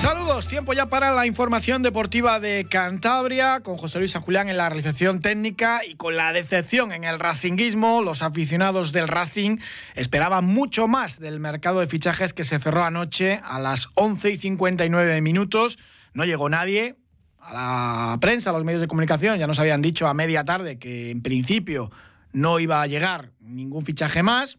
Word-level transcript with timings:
Saludos, 0.00 0.48
tiempo 0.48 0.72
ya 0.72 0.86
para 0.86 1.12
la 1.12 1.26
información 1.26 1.82
deportiva 1.82 2.40
de 2.40 2.66
Cantabria, 2.70 3.60
con 3.60 3.76
José 3.76 3.98
Luis 3.98 4.12
San 4.12 4.24
en 4.48 4.56
la 4.56 4.70
realización 4.70 5.20
técnica 5.20 5.82
y 5.86 5.94
con 5.94 6.16
la 6.16 6.32
decepción 6.32 6.92
en 6.92 7.04
el 7.04 7.20
racinguismo. 7.20 8.00
Los 8.00 8.22
aficionados 8.22 8.92
del 8.92 9.08
Racing 9.08 9.58
esperaban 9.94 10.46
mucho 10.46 10.88
más 10.88 11.20
del 11.20 11.38
mercado 11.38 11.80
de 11.80 11.86
fichajes 11.86 12.32
que 12.32 12.44
se 12.44 12.58
cerró 12.58 12.82
anoche 12.82 13.42
a 13.44 13.60
las 13.60 13.88
11 13.92 14.30
y 14.30 14.38
59 14.38 15.20
minutos. 15.20 15.78
No 16.14 16.24
llegó 16.24 16.48
nadie. 16.48 16.96
A 17.38 17.52
la 17.52 18.18
prensa, 18.22 18.48
a 18.48 18.52
los 18.54 18.64
medios 18.64 18.80
de 18.80 18.88
comunicación 18.88 19.38
ya 19.38 19.46
nos 19.46 19.58
habían 19.58 19.82
dicho 19.82 20.06
a 20.06 20.14
media 20.14 20.46
tarde 20.46 20.78
que 20.78 21.10
en 21.10 21.20
principio 21.20 21.90
no 22.32 22.58
iba 22.58 22.80
a 22.80 22.86
llegar 22.86 23.32
ningún 23.38 23.84
fichaje 23.84 24.22
más. 24.22 24.56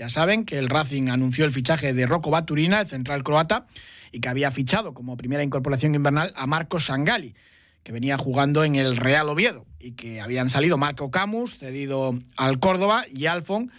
Ya 0.00 0.08
saben 0.08 0.46
que 0.46 0.56
el 0.56 0.70
Racing 0.70 1.10
anunció 1.10 1.44
el 1.44 1.52
fichaje 1.52 1.92
de 1.92 2.06
Rocco 2.06 2.30
Baturina, 2.30 2.80
el 2.80 2.86
central 2.86 3.22
croata 3.22 3.66
y 4.10 4.20
que 4.20 4.30
había 4.30 4.50
fichado 4.50 4.94
como 4.94 5.18
primera 5.18 5.42
incorporación 5.42 5.94
invernal 5.94 6.32
a 6.36 6.46
Marcos 6.46 6.86
Sangali, 6.86 7.34
que 7.82 7.92
venía 7.92 8.16
jugando 8.16 8.64
en 8.64 8.76
el 8.76 8.96
Real 8.96 9.28
Oviedo, 9.28 9.66
y 9.78 9.92
que 9.92 10.22
habían 10.22 10.48
salido 10.48 10.78
Marco 10.78 11.10
Camus, 11.10 11.58
cedido 11.58 12.18
al 12.38 12.60
Córdoba, 12.60 13.04
y 13.12 13.26
Alfon, 13.26 13.72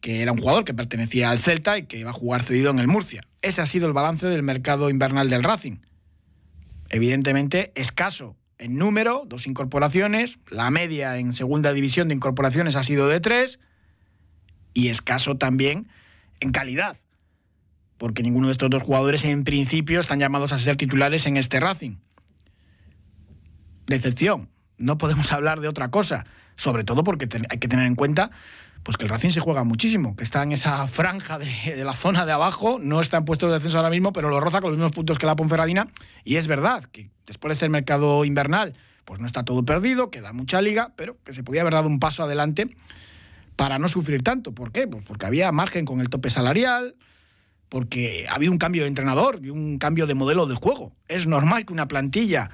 que 0.00 0.20
era 0.20 0.32
un 0.32 0.38
jugador 0.38 0.64
que 0.64 0.74
pertenecía 0.74 1.30
al 1.30 1.38
Celta 1.38 1.78
y 1.78 1.84
que 1.84 1.96
iba 1.96 2.10
a 2.10 2.12
jugar 2.12 2.42
cedido 2.42 2.72
en 2.72 2.80
el 2.80 2.88
Murcia. 2.88 3.22
Ese 3.40 3.62
ha 3.62 3.66
sido 3.66 3.86
el 3.86 3.92
balance 3.92 4.26
del 4.26 4.42
mercado 4.42 4.90
invernal 4.90 5.30
del 5.30 5.44
Racing. 5.44 5.76
Evidentemente 6.88 7.70
escaso 7.76 8.34
en 8.58 8.78
número, 8.78 9.22
dos 9.28 9.46
incorporaciones, 9.46 10.38
la 10.50 10.72
media 10.72 11.18
en 11.18 11.34
segunda 11.34 11.72
división 11.72 12.08
de 12.08 12.14
incorporaciones 12.14 12.74
ha 12.74 12.82
sido 12.82 13.06
de 13.06 13.20
tres, 13.20 13.60
y 14.74 14.88
escaso 14.88 15.36
también 15.36 15.88
en 16.40 16.52
calidad 16.52 16.98
porque 17.98 18.22
ninguno 18.22 18.46
de 18.46 18.52
estos 18.52 18.70
dos 18.70 18.82
jugadores 18.82 19.24
en 19.24 19.44
principio 19.44 20.00
están 20.00 20.20
llamados 20.20 20.52
a 20.52 20.58
ser 20.58 20.76
titulares 20.76 21.26
en 21.26 21.36
este 21.36 21.60
Racing. 21.60 21.96
Decepción, 23.86 24.48
no 24.78 24.96
podemos 24.96 25.30
hablar 25.32 25.60
de 25.60 25.68
otra 25.68 25.90
cosa, 25.90 26.24
sobre 26.56 26.84
todo 26.84 27.04
porque 27.04 27.28
hay 27.50 27.58
que 27.58 27.68
tener 27.68 27.86
en 27.86 27.96
cuenta 27.96 28.30
pues 28.84 28.96
que 28.96 29.04
el 29.04 29.10
Racing 29.10 29.30
se 29.30 29.40
juega 29.40 29.64
muchísimo, 29.64 30.16
que 30.16 30.22
está 30.22 30.42
en 30.42 30.52
esa 30.52 30.86
franja 30.86 31.38
de, 31.38 31.84
la 31.84 31.92
zona 31.92 32.24
de 32.24 32.32
abajo, 32.32 32.78
no 32.80 33.00
está 33.00 33.18
en 33.18 33.24
puesto 33.24 33.48
de 33.48 33.54
descenso 33.54 33.76
ahora 33.76 33.90
mismo, 33.90 34.12
pero 34.12 34.30
lo 34.30 34.40
roza 34.40 34.60
con 34.60 34.70
los 34.70 34.78
mismos 34.78 34.92
puntos 34.92 35.18
que 35.18 35.26
la 35.26 35.36
Ponferradina, 35.36 35.88
y 36.24 36.36
es 36.36 36.46
verdad 36.46 36.84
que 36.84 37.10
después 37.26 37.50
de 37.50 37.52
este 37.54 37.68
mercado 37.68 38.24
invernal, 38.24 38.74
pues 39.04 39.20
no 39.20 39.26
está 39.26 39.44
todo 39.44 39.64
perdido, 39.64 40.10
queda 40.10 40.32
mucha 40.32 40.62
liga, 40.62 40.92
pero 40.96 41.18
que 41.24 41.32
se 41.32 41.42
podía 41.42 41.62
haber 41.62 41.74
dado 41.74 41.88
un 41.88 41.98
paso 41.98 42.22
adelante 42.22 42.68
para 43.58 43.80
no 43.80 43.88
sufrir 43.88 44.22
tanto. 44.22 44.52
¿Por 44.52 44.70
qué? 44.70 44.86
Pues 44.86 45.02
porque 45.02 45.26
había 45.26 45.50
margen 45.50 45.84
con 45.84 46.00
el 46.00 46.08
tope 46.08 46.30
salarial, 46.30 46.94
porque 47.68 48.24
ha 48.30 48.36
habido 48.36 48.52
un 48.52 48.58
cambio 48.58 48.82
de 48.82 48.88
entrenador 48.88 49.40
y 49.42 49.50
un 49.50 49.78
cambio 49.78 50.06
de 50.06 50.14
modelo 50.14 50.46
de 50.46 50.54
juego. 50.54 50.92
Es 51.08 51.26
normal 51.26 51.66
que 51.66 51.72
una 51.72 51.88
plantilla 51.88 52.50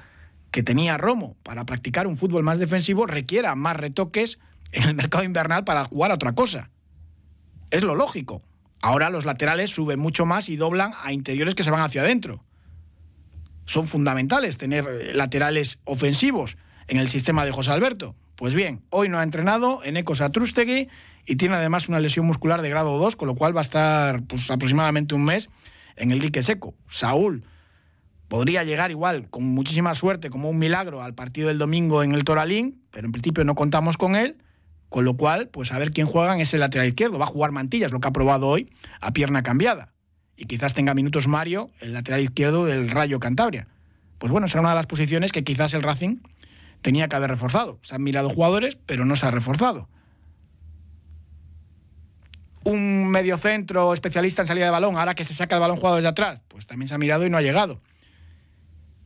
que 0.49 0.63
tenía 0.63 0.97
Romo 0.97 1.37
para 1.43 1.63
practicar 1.63 2.07
un 2.07 2.17
fútbol 2.17 2.41
más 2.41 2.57
defensivo 2.57 3.05
requiera 3.05 3.53
más 3.53 3.77
retoques 3.77 4.39
en 4.71 4.81
el 4.81 4.95
mercado 4.95 5.23
invernal 5.23 5.63
para 5.63 5.85
jugar 5.85 6.09
a 6.09 6.15
otra 6.15 6.33
cosa. 6.33 6.71
Es 7.69 7.83
lo 7.83 7.93
lógico. 7.93 8.41
Ahora 8.81 9.11
los 9.11 9.25
laterales 9.25 9.69
suben 9.69 9.99
mucho 9.99 10.25
más 10.25 10.49
y 10.49 10.55
doblan 10.55 10.93
a 11.03 11.13
interiores 11.13 11.53
que 11.53 11.63
se 11.63 11.69
van 11.69 11.81
hacia 11.81 12.01
adentro. 12.01 12.43
Son 13.67 13.87
fundamentales 13.87 14.57
tener 14.57 15.13
laterales 15.13 15.77
ofensivos 15.83 16.57
en 16.87 16.97
el 16.97 17.09
sistema 17.09 17.45
de 17.45 17.51
José 17.51 17.69
Alberto. 17.69 18.15
Pues 18.35 18.53
bien, 18.53 18.81
hoy 18.89 19.07
no 19.07 19.17
ha 19.17 19.23
entrenado 19.23 19.81
en 19.83 19.95
Ecos 19.95 20.19
Atrústegui 20.19 20.89
y 21.25 21.35
tiene 21.37 21.55
además 21.55 21.87
una 21.87 21.99
lesión 21.99 22.25
muscular 22.25 22.61
de 22.61 22.69
grado 22.69 22.97
2, 22.97 23.15
con 23.15 23.29
lo 23.29 23.35
cual 23.35 23.55
va 23.55 23.61
a 23.61 23.63
estar 23.63 24.23
pues, 24.23 24.51
aproximadamente 24.51 25.15
un 25.15 25.23
mes 25.23 25.49
en 25.95 26.11
el 26.11 26.19
dique 26.19 26.43
seco. 26.43 26.73
Saúl 26.89 27.45
podría 28.27 28.65
llegar 28.65 28.91
igual, 28.91 29.29
con 29.29 29.43
muchísima 29.45 29.93
suerte, 29.93 30.29
como 30.29 30.49
un 30.49 30.59
milagro, 30.59 31.01
al 31.01 31.13
partido 31.13 31.47
del 31.47 31.57
domingo 31.57 32.03
en 32.03 32.13
el 32.13 32.25
Toralín, 32.25 32.81
pero 32.91 33.05
en 33.05 33.13
principio 33.13 33.45
no 33.45 33.55
contamos 33.55 33.95
con 33.95 34.17
él, 34.17 34.35
con 34.89 35.05
lo 35.05 35.15
cual, 35.15 35.47
pues 35.47 35.71
a 35.71 35.79
ver 35.79 35.91
quién 35.91 36.05
juega 36.05 36.33
en 36.33 36.41
ese 36.41 36.57
lateral 36.57 36.87
izquierdo. 36.87 37.17
Va 37.17 37.25
a 37.25 37.29
jugar 37.29 37.51
Mantillas, 37.51 37.93
lo 37.93 38.01
que 38.01 38.07
ha 38.09 38.11
probado 38.11 38.47
hoy, 38.47 38.69
a 38.99 39.13
pierna 39.13 39.43
cambiada. 39.43 39.93
Y 40.35 40.45
quizás 40.45 40.73
tenga 40.73 40.93
minutos 40.93 41.29
Mario, 41.29 41.69
el 41.79 41.93
lateral 41.93 42.19
izquierdo 42.19 42.65
del 42.65 42.89
Rayo 42.89 43.21
Cantabria. 43.21 43.67
Pues 44.17 44.31
bueno, 44.31 44.47
será 44.47 44.61
una 44.61 44.69
de 44.69 44.75
las 44.75 44.87
posiciones 44.87 45.31
que 45.31 45.43
quizás 45.43 45.73
el 45.73 45.83
Racing 45.83 46.17
tenía 46.85 47.07
que 47.07 47.15
haber 47.15 47.31
reforzado. 47.31 47.79
Se 47.81 47.95
han 47.95 48.03
mirado 48.03 48.29
jugadores, 48.29 48.77
pero 48.85 49.05
no 49.05 49.15
se 49.15 49.25
ha 49.25 49.31
reforzado 49.31 49.89
un 52.63 53.07
mediocentro 53.07 53.93
especialista 53.93 54.41
en 54.41 54.47
salida 54.47 54.65
de 54.65 54.71
balón, 54.71 54.97
ahora 54.97 55.13
que 55.15 55.23
se 55.23 55.33
saca 55.33 55.55
el 55.55 55.61
balón 55.61 55.77
jugado 55.77 55.95
desde 55.97 56.09
atrás, 56.09 56.41
pues 56.47 56.65
también 56.65 56.87
se 56.87 56.95
ha 56.95 56.97
mirado 56.97 57.25
y 57.25 57.29
no 57.29 57.37
ha 57.37 57.41
llegado. 57.41 57.79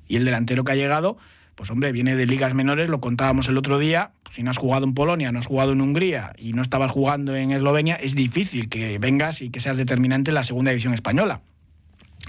Y 0.07 0.15
el 0.15 0.25
delantero 0.25 0.63
que 0.63 0.71
ha 0.71 0.75
llegado, 0.75 1.17
pues 1.55 1.69
hombre, 1.69 1.91
viene 1.91 2.15
de 2.15 2.25
ligas 2.25 2.53
menores, 2.53 2.87
lo 2.87 3.01
contábamos 3.01 3.49
el 3.49 3.57
otro 3.57 3.77
día, 3.77 4.11
si 4.31 4.43
no 4.43 4.51
has 4.51 4.57
jugado 4.57 4.85
en 4.85 4.93
Polonia, 4.93 5.33
no 5.33 5.39
has 5.39 5.45
jugado 5.45 5.73
en 5.73 5.81
Hungría 5.81 6.33
y 6.37 6.53
no 6.53 6.61
estabas 6.61 6.89
jugando 6.91 7.35
en 7.35 7.51
Eslovenia, 7.51 7.95
es 7.95 8.15
difícil 8.15 8.69
que 8.69 8.97
vengas 8.97 9.41
y 9.41 9.49
que 9.49 9.59
seas 9.59 9.75
determinante 9.75 10.31
en 10.31 10.35
la 10.35 10.45
segunda 10.45 10.71
división 10.71 10.93
española. 10.93 11.41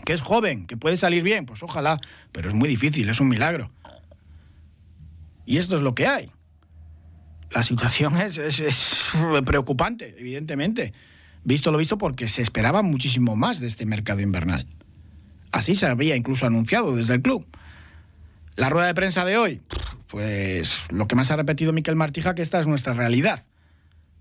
Que 0.04 0.12
es 0.12 0.22
joven, 0.22 0.66
que 0.66 0.76
puede 0.76 0.96
salir 0.96 1.22
bien, 1.22 1.46
pues 1.46 1.62
ojalá, 1.62 2.00
pero 2.32 2.48
es 2.48 2.56
muy 2.56 2.68
difícil, 2.68 3.08
es 3.08 3.20
un 3.20 3.28
milagro. 3.28 3.70
Y 5.50 5.58
esto 5.58 5.74
es 5.74 5.82
lo 5.82 5.96
que 5.96 6.06
hay. 6.06 6.30
La 7.50 7.64
situación 7.64 8.14
es, 8.16 8.40
preocupante, 9.44 10.14
evidentemente 10.16 10.92
visto 11.42 11.72
lo 11.72 11.78
visto 11.78 11.98
porque 11.98 12.28
se 12.28 12.42
esperaba 12.42 12.82
muchísimo 12.82 13.34
más 13.34 13.58
de 13.58 13.66
este 13.66 13.84
mercado 13.84 14.20
invernal. 14.20 14.68
Así 15.50 15.74
se 15.74 15.86
había 15.86 16.14
incluso 16.14 16.46
anunciado 16.46 16.94
desde 16.94 17.14
el 17.14 17.22
club. 17.22 17.48
La 18.54 18.68
rueda 18.68 18.86
de 18.86 18.94
prensa 18.94 19.24
de 19.24 19.38
hoy, 19.38 19.60
pues 20.06 20.78
lo 20.88 21.08
que 21.08 21.16
más 21.16 21.32
ha 21.32 21.36
repetido 21.36 21.72
Miquel 21.72 21.96
Martija 21.96 22.36
que 22.36 22.42
esta 22.42 22.60
es 22.60 22.68
nuestra 22.68 22.92
realidad. 22.92 23.42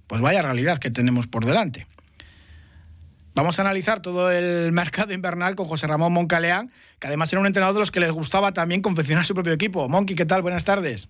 Pues 0.08 0.22
vaya 0.22 0.42
realidad 0.42 0.80
que 0.80 0.90
tenemos 0.90 1.28
por 1.28 1.46
delante. 1.46 1.86
Vamos 3.36 3.60
a 3.60 3.62
analizar 3.62 4.02
todo 4.02 4.32
el 4.32 4.72
mercado 4.72 5.14
invernal 5.14 5.56
con 5.56 5.68
José 5.68 5.86
Ramón 5.86 6.12
Moncaleán, 6.12 6.72
que 6.98 7.06
además 7.06 7.32
era 7.32 7.40
un 7.40 7.46
entrenador 7.46 7.76
de 7.76 7.82
los 7.82 7.92
que 7.92 8.00
les 8.00 8.12
gustaba 8.12 8.52
también 8.52 8.82
confeccionar 8.82 9.26
su 9.26 9.36
propio 9.36 9.54
equipo. 9.54 9.88
Monqui, 9.88 10.16
¿qué 10.16 10.26
tal? 10.26 10.42
Buenas 10.42 10.64
tardes. 10.64 11.08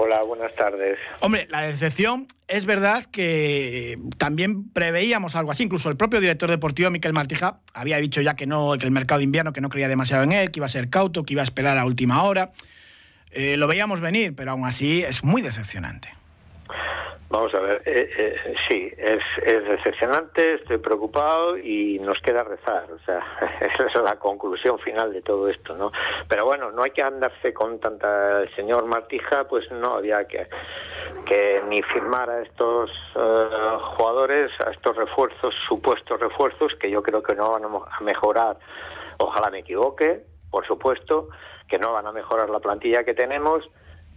Hola, 0.00 0.22
buenas 0.22 0.54
tardes. 0.54 0.96
Hombre, 1.18 1.48
la 1.50 1.62
decepción 1.62 2.28
es 2.46 2.66
verdad 2.66 3.04
que 3.06 3.98
también 4.16 4.70
preveíamos 4.70 5.34
algo 5.34 5.50
así. 5.50 5.64
Incluso 5.64 5.90
el 5.90 5.96
propio 5.96 6.20
director 6.20 6.48
deportivo, 6.48 6.88
Miquel 6.88 7.12
Martija, 7.12 7.58
había 7.74 7.96
dicho 7.96 8.20
ya 8.20 8.36
que 8.36 8.46
no, 8.46 8.76
que 8.78 8.86
el 8.86 8.92
mercado 8.92 9.18
de 9.18 9.24
invierno, 9.24 9.52
que 9.52 9.60
no 9.60 9.68
creía 9.68 9.88
demasiado 9.88 10.22
en 10.22 10.30
él, 10.30 10.52
que 10.52 10.60
iba 10.60 10.66
a 10.66 10.68
ser 10.68 10.88
cauto, 10.88 11.24
que 11.24 11.34
iba 11.34 11.42
a 11.42 11.44
esperar 11.44 11.78
a 11.78 11.84
última 11.84 12.22
hora. 12.22 12.52
Eh, 13.32 13.56
lo 13.56 13.66
veíamos 13.66 14.00
venir, 14.00 14.36
pero 14.36 14.52
aún 14.52 14.66
así 14.66 15.02
es 15.02 15.24
muy 15.24 15.42
decepcionante. 15.42 16.17
Vamos 17.30 17.54
a 17.54 17.60
ver, 17.60 17.82
eh, 17.84 18.08
eh, 18.16 18.54
sí, 18.66 18.90
es, 18.96 19.22
decepcionante, 19.44 20.54
estoy 20.54 20.78
preocupado 20.78 21.58
y 21.58 21.98
nos 21.98 22.18
queda 22.22 22.42
rezar, 22.42 22.90
o 22.90 22.98
sea, 23.00 23.22
esa 23.60 23.84
es 23.86 24.02
la 24.02 24.18
conclusión 24.18 24.78
final 24.78 25.12
de 25.12 25.20
todo 25.20 25.46
esto, 25.46 25.76
¿no? 25.76 25.92
Pero 26.26 26.46
bueno, 26.46 26.70
no 26.70 26.82
hay 26.82 26.90
que 26.90 27.02
andarse 27.02 27.52
con 27.52 27.78
tanta... 27.80 28.40
El 28.40 28.54
señor 28.56 28.86
Martija, 28.86 29.46
pues 29.46 29.70
no 29.70 29.92
había 29.96 30.26
que, 30.26 30.48
que 31.26 31.62
ni 31.68 31.82
firmar 31.82 32.30
a 32.30 32.40
estos 32.40 32.90
eh, 33.14 33.48
jugadores, 33.96 34.50
a 34.66 34.70
estos 34.70 34.96
refuerzos, 34.96 35.54
supuestos 35.68 36.18
refuerzos, 36.18 36.72
que 36.80 36.90
yo 36.90 37.02
creo 37.02 37.22
que 37.22 37.34
no 37.34 37.50
van 37.50 37.64
a 37.64 38.00
mejorar, 38.00 38.56
ojalá 39.18 39.50
me 39.50 39.58
equivoque, 39.58 40.22
por 40.50 40.66
supuesto, 40.66 41.28
que 41.68 41.78
no 41.78 41.92
van 41.92 42.06
a 42.06 42.12
mejorar 42.12 42.48
la 42.48 42.60
plantilla 42.60 43.04
que 43.04 43.12
tenemos, 43.12 43.68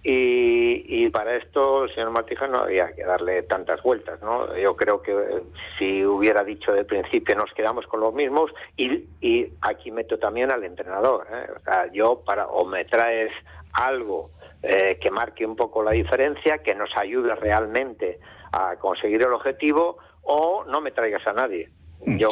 y, 0.04 1.10
para 1.10 1.36
esto 1.36 1.88
señor 1.90 2.12
Martija 2.12 2.48
no 2.48 2.60
había 2.60 2.94
que 2.94 3.04
darle 3.04 3.44
tantas 3.44 3.84
vueltas, 3.84 4.22
¿no? 4.22 4.56
Yo 4.58 4.76
creo 4.76 5.02
que 5.02 5.12
eh, 5.12 5.44
si 5.78 6.06
hubiera 6.06 6.44
dicho 6.44 6.72
de 6.72 6.86
principio 6.86 7.36
nos 7.36 7.52
quedamos 7.54 7.86
con 7.86 8.00
los 8.00 8.14
mismos 8.14 8.52
y, 8.78 9.06
y 9.20 9.52
aquí 9.62 9.92
meto 9.92 10.18
también 10.18 10.52
al 10.52 10.64
entrenador, 10.64 11.28
¿eh? 11.32 11.48
O 11.56 11.60
sea, 11.60 11.92
yo 11.92 12.22
para 12.26 12.48
o 12.48 12.66
me 12.66 12.86
traes 12.86 13.32
algo 13.74 14.32
eh, 14.64 15.00
que 15.02 15.10
marque 15.12 15.46
un 15.46 15.56
poco 15.56 15.84
la 15.84 15.92
diferencia, 15.92 16.60
que 16.60 16.76
nos 16.76 16.90
ayude 16.96 17.36
realmente 17.36 18.20
a 18.52 18.76
conseguir 18.78 19.22
el 19.22 19.34
objetivo 19.34 19.98
o 20.24 20.64
no 20.66 20.82
me 20.82 20.92
traigas 20.92 21.26
a 21.26 21.34
nadie. 21.34 21.70
Yo 22.06 22.30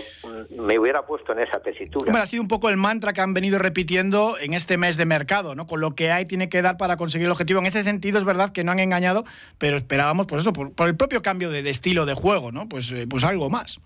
me 0.50 0.80
hubiera 0.80 1.04
puesto 1.06 1.34
en 1.34 1.40
esa 1.40 1.60
tesitura. 1.60 2.22
ha 2.22 2.26
sido 2.26 2.42
un 2.42 2.48
poco 2.48 2.70
el 2.70 2.78
mantra 2.78 3.14
que 3.14 3.22
han 3.22 3.34
venido 3.34 3.60
repitiendo 3.60 4.36
en 4.40 4.54
este 4.54 4.78
mes 4.78 4.98
de 4.98 5.06
mercado, 5.06 5.54
¿no? 5.54 5.68
Con 5.68 5.80
lo 5.80 5.96
que 5.96 6.12
hay 6.12 6.26
tiene 6.26 6.50
que 6.50 6.62
dar 6.62 6.78
para 6.78 6.98
conseguir 6.98 7.26
el 7.26 7.32
objetivo. 7.32 7.60
En 7.60 7.68
ese 7.68 7.84
sentido 7.84 8.18
es 8.18 8.26
verdad 8.26 8.52
que 8.52 8.64
no 8.64 8.72
han 8.72 8.80
engañado, 8.80 9.26
pero 9.58 9.78
esperábamos, 9.78 10.26
por 10.26 10.40
eso, 10.40 10.54
por, 10.54 10.88
el 10.88 10.98
propio 10.98 11.22
cambio 11.22 11.52
de, 11.52 11.68
estilo 11.70 12.06
de 12.06 12.16
juego, 12.16 12.52
¿no? 12.52 12.68
Pues, 12.68 12.92
eh, 12.92 13.06
pues 13.10 13.24
algo 13.24 13.50
más. 13.50 13.80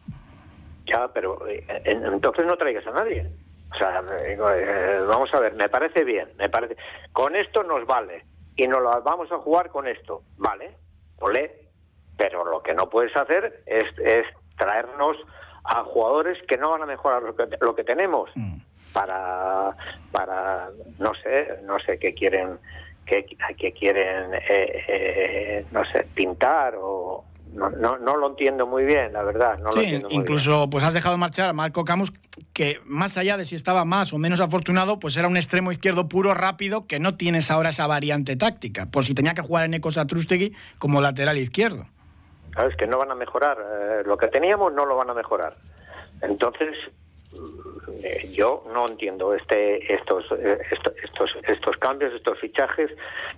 Ya, 0.85 1.09
pero 1.13 1.47
eh, 1.47 1.65
entonces 1.86 2.45
no 2.45 2.56
traigas 2.56 2.88
a 2.88 2.91
nadie. 2.91 3.29
O 3.74 3.77
sea, 3.77 4.03
eh, 4.25 5.00
vamos 5.07 5.33
a 5.33 5.39
ver, 5.39 5.53
me 5.56 5.68
parece 5.68 6.03
bien, 6.03 6.29
me 6.38 6.47
parece. 6.50 6.77
Con 7.12 7.36
esto 7.36 7.63
nos 7.63 7.86
vale 7.86 8.24
y 8.56 8.68
nos 8.68 8.81
lo 8.81 9.01
vamos 9.01 9.31
a 9.31 9.38
jugar 9.39 9.69
con 9.69 9.88
esto, 9.88 10.21
vale, 10.38 10.77
ole. 11.19 11.59
Pero 12.15 12.45
lo 12.45 12.62
que 12.62 12.75
no 12.75 12.89
puedes 12.89 13.15
hacer 13.18 13.63
es, 13.65 13.86
es 13.97 14.25
traernos 14.56 15.18
a 15.63 15.83
jugadores 15.83 16.38
que 16.48 16.57
no 16.57 16.71
van 16.71 16.83
a 16.83 16.86
mejorar 16.86 17.24
lo 17.24 17.75
que, 17.75 17.83
tenemos 17.83 18.30
mm. 18.36 18.57
para 18.92 19.75
para 20.12 20.69
no 21.00 21.12
sé 21.21 21.60
no 21.63 21.80
sé 21.80 21.98
qué 22.00 22.13
quieren 22.13 22.60
qué, 23.06 23.25
quieren 23.77 24.33
eh, 24.33 24.83
eh, 24.88 25.65
no 25.71 25.83
sé 25.86 26.07
pintar 26.13 26.75
o 26.77 27.25
no, 27.54 27.69
no, 27.69 27.98
no, 28.00 28.18
lo 28.18 28.30
entiendo 28.30 28.65
muy 28.65 28.83
bien, 28.83 29.13
la 29.13 29.21
verdad. 29.24 29.60
No 29.60 29.71
sí, 29.74 30.01
incluso 30.10 30.69
pues 30.69 30.83
has 30.83 30.94
dejado 30.94 31.18
marchar 31.18 31.50
a 31.50 31.54
Marco 31.54 31.86
Camus, 31.86 32.12
que 32.51 32.80
más 32.86 33.18
allá 33.18 33.38
de 33.38 33.45
si 33.45 33.56
estaba 33.56 33.86
más 33.86 34.12
o 34.12 34.18
menos 34.18 34.39
afortunado, 34.39 35.00
pues 35.00 35.15
era 35.18 35.27
un 35.27 35.38
extremo 35.38 35.71
izquierdo 35.71 36.10
puro, 36.10 36.33
rápido, 36.33 36.88
que 36.88 37.00
no 37.00 37.15
tienes 37.15 37.51
ahora 37.51 37.69
esa 37.69 37.86
variante 37.86 38.36
táctica, 38.36 38.88
por 38.88 39.06
si 39.06 39.13
tenía 39.13 39.36
que 39.36 39.42
jugar 39.42 39.65
en 39.65 39.75
Ecos 39.75 39.98
Atrustegui 39.98 40.54
como 40.80 41.00
lateral 41.00 41.38
izquierdo. 41.38 41.86
Claro, 42.53 42.69
es 42.69 42.75
que 42.75 42.88
no 42.88 42.97
van 42.97 43.11
a 43.11 43.15
mejorar. 43.15 43.57
Eh, 43.59 44.03
lo 44.05 44.17
que 44.17 44.27
teníamos 44.27 44.73
no 44.73 44.85
lo 44.85 44.95
van 44.95 45.09
a 45.09 45.13
mejorar. 45.13 45.55
Entonces, 46.21 46.75
eh, 48.03 48.29
yo 48.31 48.63
no 48.73 48.88
entiendo 48.88 49.33
este 49.33 49.94
estos, 49.94 50.25
eh, 50.38 50.59
estos 51.01 51.31
estos 51.47 51.77
cambios 51.77 52.13
estos 52.13 52.39
fichajes 52.39 52.91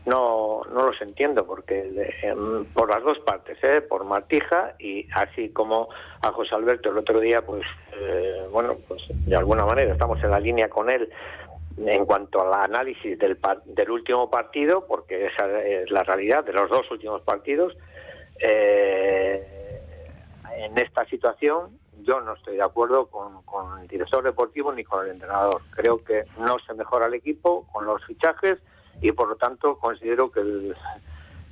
no 0.05 0.61
no 0.71 0.87
los 0.87 1.01
entiendo 1.01 1.45
porque 1.45 2.11
em, 2.23 2.65
por 2.65 2.89
las 2.89 3.03
dos 3.03 3.19
partes 3.19 3.57
¿eh? 3.63 3.81
por 3.81 4.03
Martija 4.03 4.75
y 4.79 5.07
así 5.13 5.49
como 5.49 5.89
a 6.21 6.31
José 6.31 6.55
Alberto 6.55 6.89
el 6.89 6.97
otro 6.97 7.19
día 7.19 7.45
pues 7.45 7.63
bueno 8.51 8.77
pues 8.87 9.01
de 9.09 9.35
alguna 9.35 9.65
manera 9.65 9.93
estamos 9.93 10.21
en 10.23 10.31
la 10.31 10.39
línea 10.39 10.67
con 10.67 10.89
él 10.89 11.09
en 11.77 12.05
cuanto 12.05 12.41
al 12.41 12.53
análisis 12.53 13.17
del 13.19 13.37
del 13.65 13.91
último 13.91 14.29
partido 14.29 14.85
porque 14.87 15.27
esa 15.27 15.61
es 15.61 15.89
la 15.91 16.03
realidad 16.03 16.43
de 16.43 16.53
los 16.53 16.69
dos 16.69 16.89
últimos 16.91 17.21
partidos 17.21 17.77
en 18.39 19.45
esta 20.77 21.05
situación 21.05 21.79
yo 22.01 22.21
no 22.21 22.33
estoy 22.33 22.57
de 22.57 22.63
acuerdo 22.63 23.07
con, 23.07 23.41
con, 23.43 23.79
el 23.79 23.87
director 23.87 24.23
deportivo 24.23 24.73
ni 24.73 24.83
con 24.83 25.05
el 25.05 25.13
entrenador. 25.13 25.61
Creo 25.71 26.03
que 26.03 26.23
no 26.39 26.57
se 26.59 26.73
mejora 26.73 27.07
el 27.07 27.13
equipo 27.13 27.65
con 27.71 27.85
los 27.85 28.03
fichajes 28.05 28.59
y 29.01 29.11
por 29.11 29.29
lo 29.29 29.35
tanto 29.35 29.77
considero 29.79 30.31
que 30.31 30.41
el, 30.41 30.75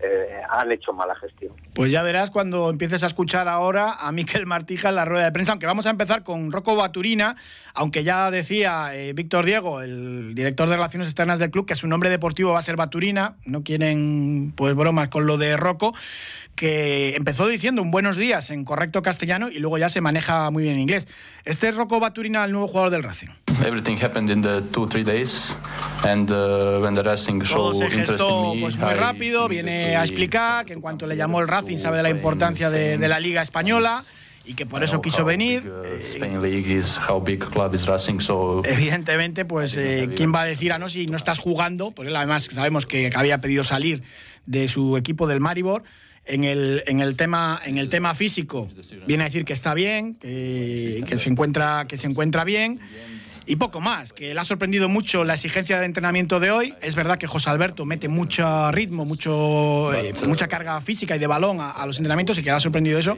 eh, 0.03 0.41
han 0.49 0.71
hecho 0.71 0.91
mala 0.93 1.15
gestión. 1.15 1.53
Pues 1.73 1.91
ya 1.91 2.03
verás 2.03 2.29
cuando 2.29 2.69
empieces 2.69 3.03
a 3.03 3.07
escuchar 3.07 3.47
ahora 3.47 3.93
a 3.93 4.11
Miquel 4.11 4.45
Martija 4.45 4.89
en 4.89 4.95
la 4.95 5.05
rueda 5.05 5.25
de 5.25 5.31
prensa, 5.31 5.53
aunque 5.53 5.65
vamos 5.65 5.85
a 5.85 5.89
empezar 5.89 6.23
con 6.23 6.51
Rocco 6.51 6.75
Baturina, 6.75 7.35
aunque 7.73 8.03
ya 8.03 8.29
decía 8.29 8.95
eh, 8.95 9.13
Víctor 9.13 9.45
Diego, 9.45 9.81
el 9.81 10.35
director 10.35 10.67
de 10.67 10.75
Relaciones 10.75 11.07
Externas 11.07 11.39
del 11.39 11.51
club, 11.51 11.65
que 11.65 11.75
su 11.75 11.87
nombre 11.87 12.09
deportivo 12.09 12.51
va 12.51 12.59
a 12.59 12.63
ser 12.63 12.75
Baturina, 12.75 13.35
no 13.45 13.63
quieren 13.63 14.53
pues 14.55 14.75
bromas 14.75 15.07
con 15.07 15.25
lo 15.25 15.37
de 15.37 15.55
Rocco, 15.57 15.93
que 16.55 17.15
empezó 17.15 17.47
diciendo 17.47 17.81
un 17.81 17.89
buenos 17.89 18.15
días 18.15 18.51
en 18.51 18.63
correcto 18.65 19.01
castellano 19.01 19.49
y 19.49 19.57
luego 19.59 19.77
ya 19.79 19.89
se 19.89 20.01
maneja 20.01 20.51
muy 20.51 20.63
bien 20.63 20.75
en 20.75 20.81
inglés. 20.81 21.07
Este 21.45 21.69
es 21.69 21.75
Rocco 21.75 21.99
Baturina, 21.99 22.45
el 22.45 22.51
nuevo 22.51 22.67
jugador 22.67 22.91
del 22.91 23.03
Racing. 23.03 23.29
Everything 23.65 23.97
happened 23.97 24.29
in 24.29 24.41
the 24.41 24.61
two 24.71 24.87
three 24.87 25.03
days, 25.03 25.55
and 26.05 26.29
uh, 26.31 26.79
when 26.81 26.95
the 26.95 27.03
Racing 27.03 27.41
show 27.43 27.73
se 27.73 27.89
gestó, 27.89 28.53
pues, 28.59 28.75
muy 28.77 28.93
rápido. 28.93 29.47
Viene 29.47 29.92
a 29.95 30.03
explicar 30.03 30.65
que 30.65 30.73
en 30.73 30.81
cuanto 30.81 31.07
le 31.07 31.15
llamó 31.15 31.41
el 31.41 31.47
Racing 31.47 31.77
sabe 31.77 31.97
de 31.97 32.03
la 32.03 32.09
importancia 32.09 32.69
de, 32.69 32.97
de 32.97 33.07
la 33.07 33.19
Liga 33.19 33.41
española 33.41 34.03
y 34.45 34.55
que 34.55 34.65
por 34.65 34.83
eso 34.83 35.01
quiso 35.01 35.23
venir. 35.23 35.63
Uh, 35.65 35.83
eh, 35.85 36.01
evidentemente, 38.65 39.45
pues 39.45 39.75
eh, 39.77 40.09
quién 40.15 40.33
va 40.33 40.41
a 40.41 40.45
decir 40.45 40.71
a 40.71 40.75
ah, 40.75 40.79
no 40.79 40.89
si 40.89 41.07
no 41.07 41.15
estás 41.15 41.39
jugando, 41.39 41.91
porque 41.91 42.09
él 42.09 42.15
además 42.15 42.49
sabemos 42.51 42.85
que 42.85 43.11
había 43.15 43.39
pedido 43.39 43.63
salir 43.63 44.03
de 44.45 44.67
su 44.67 44.97
equipo 44.97 45.27
del 45.27 45.39
Maribor. 45.39 45.83
En 46.25 46.45
el, 46.45 46.83
en 46.87 47.01
el 47.01 47.17
tema 47.17 47.59
en 47.65 47.77
el 47.77 47.89
tema 47.89 48.15
físico 48.15 48.69
viene 49.05 49.23
a 49.23 49.25
decir 49.25 49.43
que 49.43 49.51
está 49.51 49.73
bien, 49.73 50.15
que, 50.15 51.03
que 51.05 51.17
se 51.17 51.29
encuentra 51.29 51.85
que 51.85 51.97
se 51.97 52.07
encuentra 52.07 52.45
bien 52.45 52.79
y 53.45 53.55
poco 53.55 53.81
más, 53.81 54.13
que 54.13 54.33
le 54.33 54.39
ha 54.39 54.43
sorprendido 54.43 54.89
mucho 54.89 55.23
la 55.23 55.33
exigencia 55.33 55.79
de 55.79 55.85
entrenamiento 55.85 56.39
de 56.39 56.51
hoy. 56.51 56.73
Es 56.81 56.95
verdad 56.95 57.17
que 57.17 57.27
José 57.27 57.49
Alberto 57.49 57.85
mete 57.85 58.07
mucho 58.07 58.71
ritmo, 58.71 59.05
mucho, 59.05 59.93
eh, 59.93 60.13
mucha 60.27 60.47
carga 60.47 60.79
física 60.81 61.15
y 61.15 61.19
de 61.19 61.27
balón 61.27 61.59
a, 61.59 61.85
los 61.85 61.97
entrenamientos 61.97 62.37
y 62.37 62.43
que 62.43 62.49
le 62.49 62.55
ha 62.55 62.59
sorprendido 62.59 62.99
eso. 62.99 63.17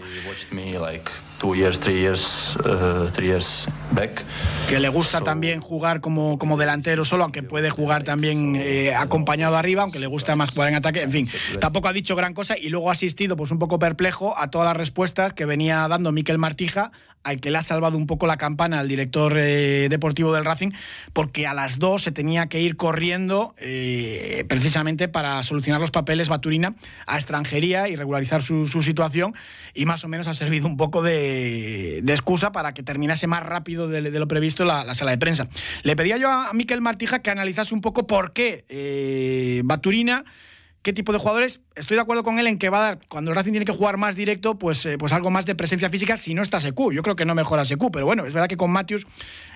Que 4.67 4.79
le 4.79 4.89
gusta 4.89 5.21
también 5.21 5.59
jugar 5.59 6.01
como, 6.01 6.37
como 6.37 6.57
delantero 6.57 7.05
solo, 7.05 7.23
aunque 7.23 7.43
puede 7.43 7.69
jugar 7.69 8.03
también 8.03 8.55
eh, 8.55 8.93
acompañado 8.95 9.55
arriba, 9.55 9.83
aunque 9.83 9.99
le 9.99 10.07
gusta 10.07 10.35
más 10.35 10.51
jugar 10.51 10.69
en 10.69 10.75
ataque. 10.75 11.03
En 11.03 11.11
fin, 11.11 11.29
tampoco 11.59 11.87
ha 11.87 11.93
dicho 11.93 12.15
gran 12.15 12.33
cosa 12.33 12.57
y 12.57 12.69
luego 12.69 12.89
ha 12.89 12.93
asistido 12.93 13.35
pues 13.35 13.51
un 13.51 13.59
poco 13.59 13.79
perplejo 13.79 14.37
a 14.37 14.49
todas 14.49 14.67
las 14.67 14.77
respuestas 14.77 15.33
que 15.33 15.45
venía 15.45 15.87
dando 15.87 16.11
Miquel 16.11 16.37
Martija 16.37 16.91
al 17.25 17.41
que 17.41 17.51
le 17.51 17.57
ha 17.57 17.61
salvado 17.61 17.97
un 17.97 18.05
poco 18.05 18.27
la 18.27 18.37
campana 18.37 18.79
al 18.79 18.87
director 18.87 19.33
eh, 19.35 19.87
deportivo 19.89 20.31
del 20.31 20.45
Racing, 20.45 20.71
porque 21.11 21.47
a 21.47 21.53
las 21.53 21.79
dos 21.79 22.03
se 22.03 22.11
tenía 22.11 22.47
que 22.47 22.61
ir 22.61 22.77
corriendo 22.77 23.55
eh, 23.57 24.45
precisamente 24.47 25.07
para 25.07 25.41
solucionar 25.43 25.81
los 25.81 25.91
papeles 25.91 26.29
Baturina 26.29 26.75
a 27.07 27.15
extranjería 27.15 27.89
y 27.89 27.95
regularizar 27.95 28.43
su, 28.43 28.67
situación, 28.67 29.33
y 29.73 29.85
más 29.85 30.03
o 30.03 30.07
menos 30.07 30.27
ha 30.27 30.35
servido 30.35 30.67
un 30.67 30.77
poco 30.77 31.01
de, 31.01 31.34
excusa 32.07 32.51
para 32.51 32.73
que 32.73 32.83
terminase 32.83 33.27
más 33.27 33.43
rápido 33.43 33.87
de, 33.87 34.01
lo 34.01 34.27
previsto 34.27 34.65
la, 34.65 34.93
sala 34.95 35.11
de 35.11 35.17
prensa. 35.17 35.47
Le 35.83 35.95
pedía 35.95 36.17
yo 36.17 36.29
a, 36.29 36.53
Miquel 36.53 36.81
Martija 36.81 37.19
que 37.19 37.29
analizase 37.29 37.73
un 37.73 37.81
poco 37.81 38.07
por 38.07 38.33
qué 38.33 38.65
eh, 38.69 39.61
Baturina 39.65 40.25
qué 40.85 40.93
tipo 40.93 41.11
de 41.11 41.17
jugadores. 41.17 41.61
Estoy 41.75 41.95
de 41.95 42.01
acuerdo 42.01 42.23
con 42.23 42.37
él 42.37 42.45
en 42.45 42.59
que 42.59 42.69
va 42.69 42.77
a 42.77 42.81
dar, 42.81 42.99
cuando 43.09 43.31
el 43.31 43.35
Racing 43.35 43.51
tiene 43.51 43.65
que 43.65 43.71
jugar 43.71 43.97
más 43.97 44.15
directo, 44.15 44.59
pues, 44.59 44.85
eh, 44.85 44.99
pues 44.99 45.13
algo 45.13 45.31
más 45.31 45.47
de 45.47 45.55
presencia 45.55 45.89
física 45.89 46.15
si 46.15 46.35
no 46.35 46.43
está 46.43 46.59
Secu. 46.59 46.93
Yo 46.93 47.01
creo 47.01 47.15
que 47.15 47.25
no 47.25 47.33
mejora 47.33 47.65
Secu, 47.65 47.89
pero 47.89 48.05
bueno, 48.05 48.23
es 48.23 48.33
verdad 48.33 48.47
que 48.47 48.55
con 48.55 48.69
Matius, 48.69 49.07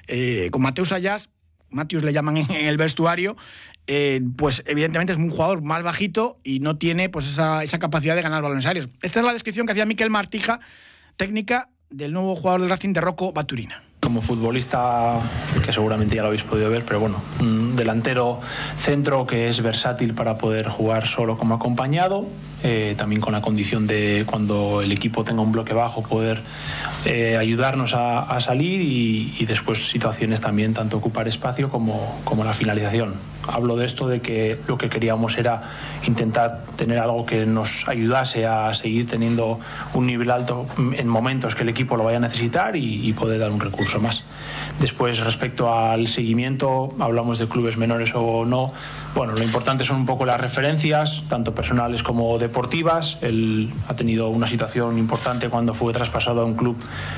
eh, 0.08 0.50
con 0.52 0.64
Mateus 0.64 0.92
Ayas, 0.92 1.30
Matius 1.70 2.02
le 2.02 2.14
llaman 2.14 2.38
en, 2.50 2.50
el 2.50 2.78
vestuario, 2.78 3.38
eh, 3.86 4.22
pues 4.38 4.64
evidentemente 4.66 5.14
es 5.14 5.20
un 5.20 5.30
jugador 5.30 5.62
más 5.62 5.84
bajito 5.84 6.40
y 6.44 6.62
no 6.62 6.80
tiene 6.80 7.10
pues 7.10 7.28
esa, 7.28 7.64
esa 7.64 7.78
capacidad 7.78 8.16
de 8.16 8.24
ganar 8.24 8.42
balones 8.42 8.66
aéreos. 8.66 8.90
Esta 9.04 9.20
es 9.20 9.26
la 9.26 9.34
descripción 9.34 9.68
que 9.68 9.74
hacía 9.74 9.86
Miquel 9.86 10.10
Martija, 10.10 10.60
técnica 11.16 11.70
del 11.90 12.14
nuevo 12.14 12.36
jugador 12.36 12.62
del 12.62 12.70
Racing 12.70 12.94
de 12.94 13.02
Rocco 13.02 13.32
Baturina. 13.32 13.82
Como 14.00 14.22
futbolista, 14.22 15.20
que 15.66 15.74
seguramente 15.74 16.16
ya 16.16 16.22
lo 16.22 16.28
habéis 16.28 16.44
podido 16.44 16.70
ver, 16.70 16.86
pero 16.86 17.00
bueno, 17.00 17.22
un 17.42 17.76
delantero 17.76 18.40
centro 18.78 19.26
que 19.26 19.50
es 19.50 19.62
versátil 19.62 20.14
para 20.14 20.38
poder 20.38 20.70
jugar 20.70 21.06
solo 21.06 21.38
como 21.38 21.56
acompañado, 21.56 22.26
eh, 22.64 22.96
también 22.98 23.20
con 23.20 23.34
la 23.34 23.42
condición 23.42 23.88
de 23.88 24.24
cuando 24.26 24.82
el 24.82 24.92
equipo 24.92 25.26
tenga 25.26 25.42
un 25.42 25.52
bloque 25.52 25.74
bajo 25.74 26.02
poder 26.04 26.42
eh, 27.06 27.38
ayudarnos 27.38 27.94
a, 27.94 28.40
salir 28.40 28.82
y, 28.82 29.36
y, 29.38 29.46
después 29.46 29.90
situaciones 29.90 30.40
también, 30.40 30.74
tanto 30.74 30.98
ocupar 30.98 31.28
espacio 31.28 31.70
como, 31.70 32.22
como 32.24 32.46
la 32.46 32.54
finalización. 32.54 33.16
Hablo 33.54 33.76
de 33.76 33.86
esto 33.86 34.08
de 34.08 34.22
que 34.22 34.58
lo 34.68 34.78
que 34.78 34.90
queríamos 34.90 35.38
era 35.38 35.62
intentar 36.06 36.62
tener 36.76 37.00
algo 37.00 37.26
que 37.26 37.46
nos 37.46 37.88
ayudase 37.88 38.46
a 38.46 38.74
seguir 38.74 39.08
teniendo 39.08 39.60
un 39.94 40.06
nivel 40.06 40.32
alto 40.32 40.68
en 40.78 41.08
momentos 41.08 41.56
que 41.56 41.64
el 41.64 41.70
equipo 41.70 41.98
lo 41.98 42.04
vaya 42.04 42.18
a 42.18 42.22
necesitar 42.22 42.76
y, 42.76 43.14
poder 43.14 43.40
dar 43.40 43.52
un 43.52 43.60
recurso 43.60 44.00
más. 44.00 44.24
Después, 44.80 45.20
respecto 45.20 45.74
al 45.74 46.08
seguimiento, 46.08 46.94
hablamos 47.00 47.38
de 47.38 47.48
clubes 47.48 47.78
menores 47.78 48.12
o 48.16 48.46
no. 48.46 48.72
Bueno, 49.14 49.34
lo 49.34 49.44
importante 49.44 49.84
son 49.84 49.98
un 49.98 50.06
poco 50.06 50.26
las 50.26 50.40
referencias, 50.40 51.24
tanto 51.28 51.54
personales 51.54 52.04
como 52.04 52.38
deportivas. 52.38 53.18
Él 53.22 53.72
ha 53.88 53.96
tenido 53.96 54.30
una 54.30 54.48
situación 54.48 54.98
importante 54.98 55.50
cuando 55.50 55.74
fue 55.74 55.92
traspasado 55.92 56.42
a 56.42 56.46
un 56.46 56.56
club 56.56 56.78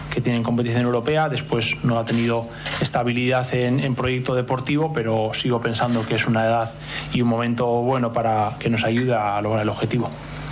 que 0.09 0.21
tiene 0.21 0.41
competición 0.41 0.83
europea. 0.83 1.29
Después 1.29 1.75
no 1.83 1.99
ha 1.99 2.05
tenido 2.05 2.47
estabilidad 2.79 3.53
en, 3.53 3.93
proyecto 3.93 4.33
deportivo, 4.33 4.91
pero 4.93 5.31
sigo 5.35 5.61
pensando 5.61 6.05
que 6.05 6.15
es 6.15 6.25
una 6.25 6.45
edad 6.45 6.71
y 7.13 7.21
un 7.21 7.27
momento 7.27 7.67
bueno 7.81 8.13
para 8.13 8.55
que 8.57 8.69
nos 8.69 8.83
ayude 8.83 9.13
a 9.13 9.39
lograr 9.41 9.63
el 9.63 9.69
objetivo 9.69 10.09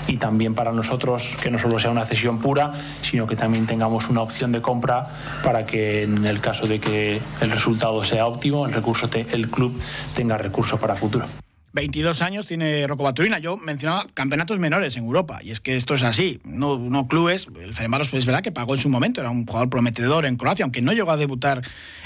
y 0.10 0.18
también 0.18 0.56
para 0.56 0.72
nosotros 0.72 1.36
que 1.42 1.52
no 1.52 1.60
solo 1.60 1.78
sea 1.78 1.92
una 1.92 2.06
cesión 2.06 2.40
pura, 2.40 2.74
sino 3.02 3.28
que 3.28 3.36
también 3.36 3.68
tengamos 3.68 4.10
una 4.10 4.22
opción 4.22 4.52
de 4.52 4.62
compra 4.62 5.08
para 5.44 5.66
que 5.66 6.04
en 6.04 6.26
el 6.26 6.42
caso 6.42 6.66
de 6.66 6.80
que 6.80 7.22
el 7.42 7.52
resultado 7.52 8.04
sea 8.04 8.26
óptimo, 8.26 8.66
el 8.66 8.74
recurso 8.74 9.08
el 9.14 9.50
club 9.50 9.80
tenga 10.16 10.38
recursos 10.38 10.80
para 10.80 10.96
futuro. 10.96 11.26
22 11.74 12.22
años 12.22 12.48
tiene 12.48 12.88
Rocco 12.88 13.04
Baturina. 13.04 13.40
Yo 13.40 13.58
mencionaba 13.58 14.08
campeonatos 14.14 14.60
menores 14.60 14.98
en 14.98 15.04
Europa, 15.04 15.40
y 15.44 15.52
es 15.52 15.60
que 15.60 15.78
esto 15.78 15.94
es 15.94 16.04
así. 16.04 16.40
No, 16.44 16.78
no 16.78 17.08
clubes. 17.08 17.48
El 17.60 17.74
Ferencváros 17.74 18.14
es 18.14 18.26
verdad 18.26 18.42
que 18.42 18.52
pagó 18.52 18.74
en 18.74 18.80
su 18.80 18.90
momento, 18.90 19.22
era 19.22 19.30
un 19.30 19.46
jugador 19.46 19.70
prometedor 19.70 20.26
en 20.26 20.38
Croacia, 20.38 20.64
aunque 20.64 20.82
no 20.82 20.94
llegó 20.94 21.12
a 21.12 21.18
debutar 21.18 21.62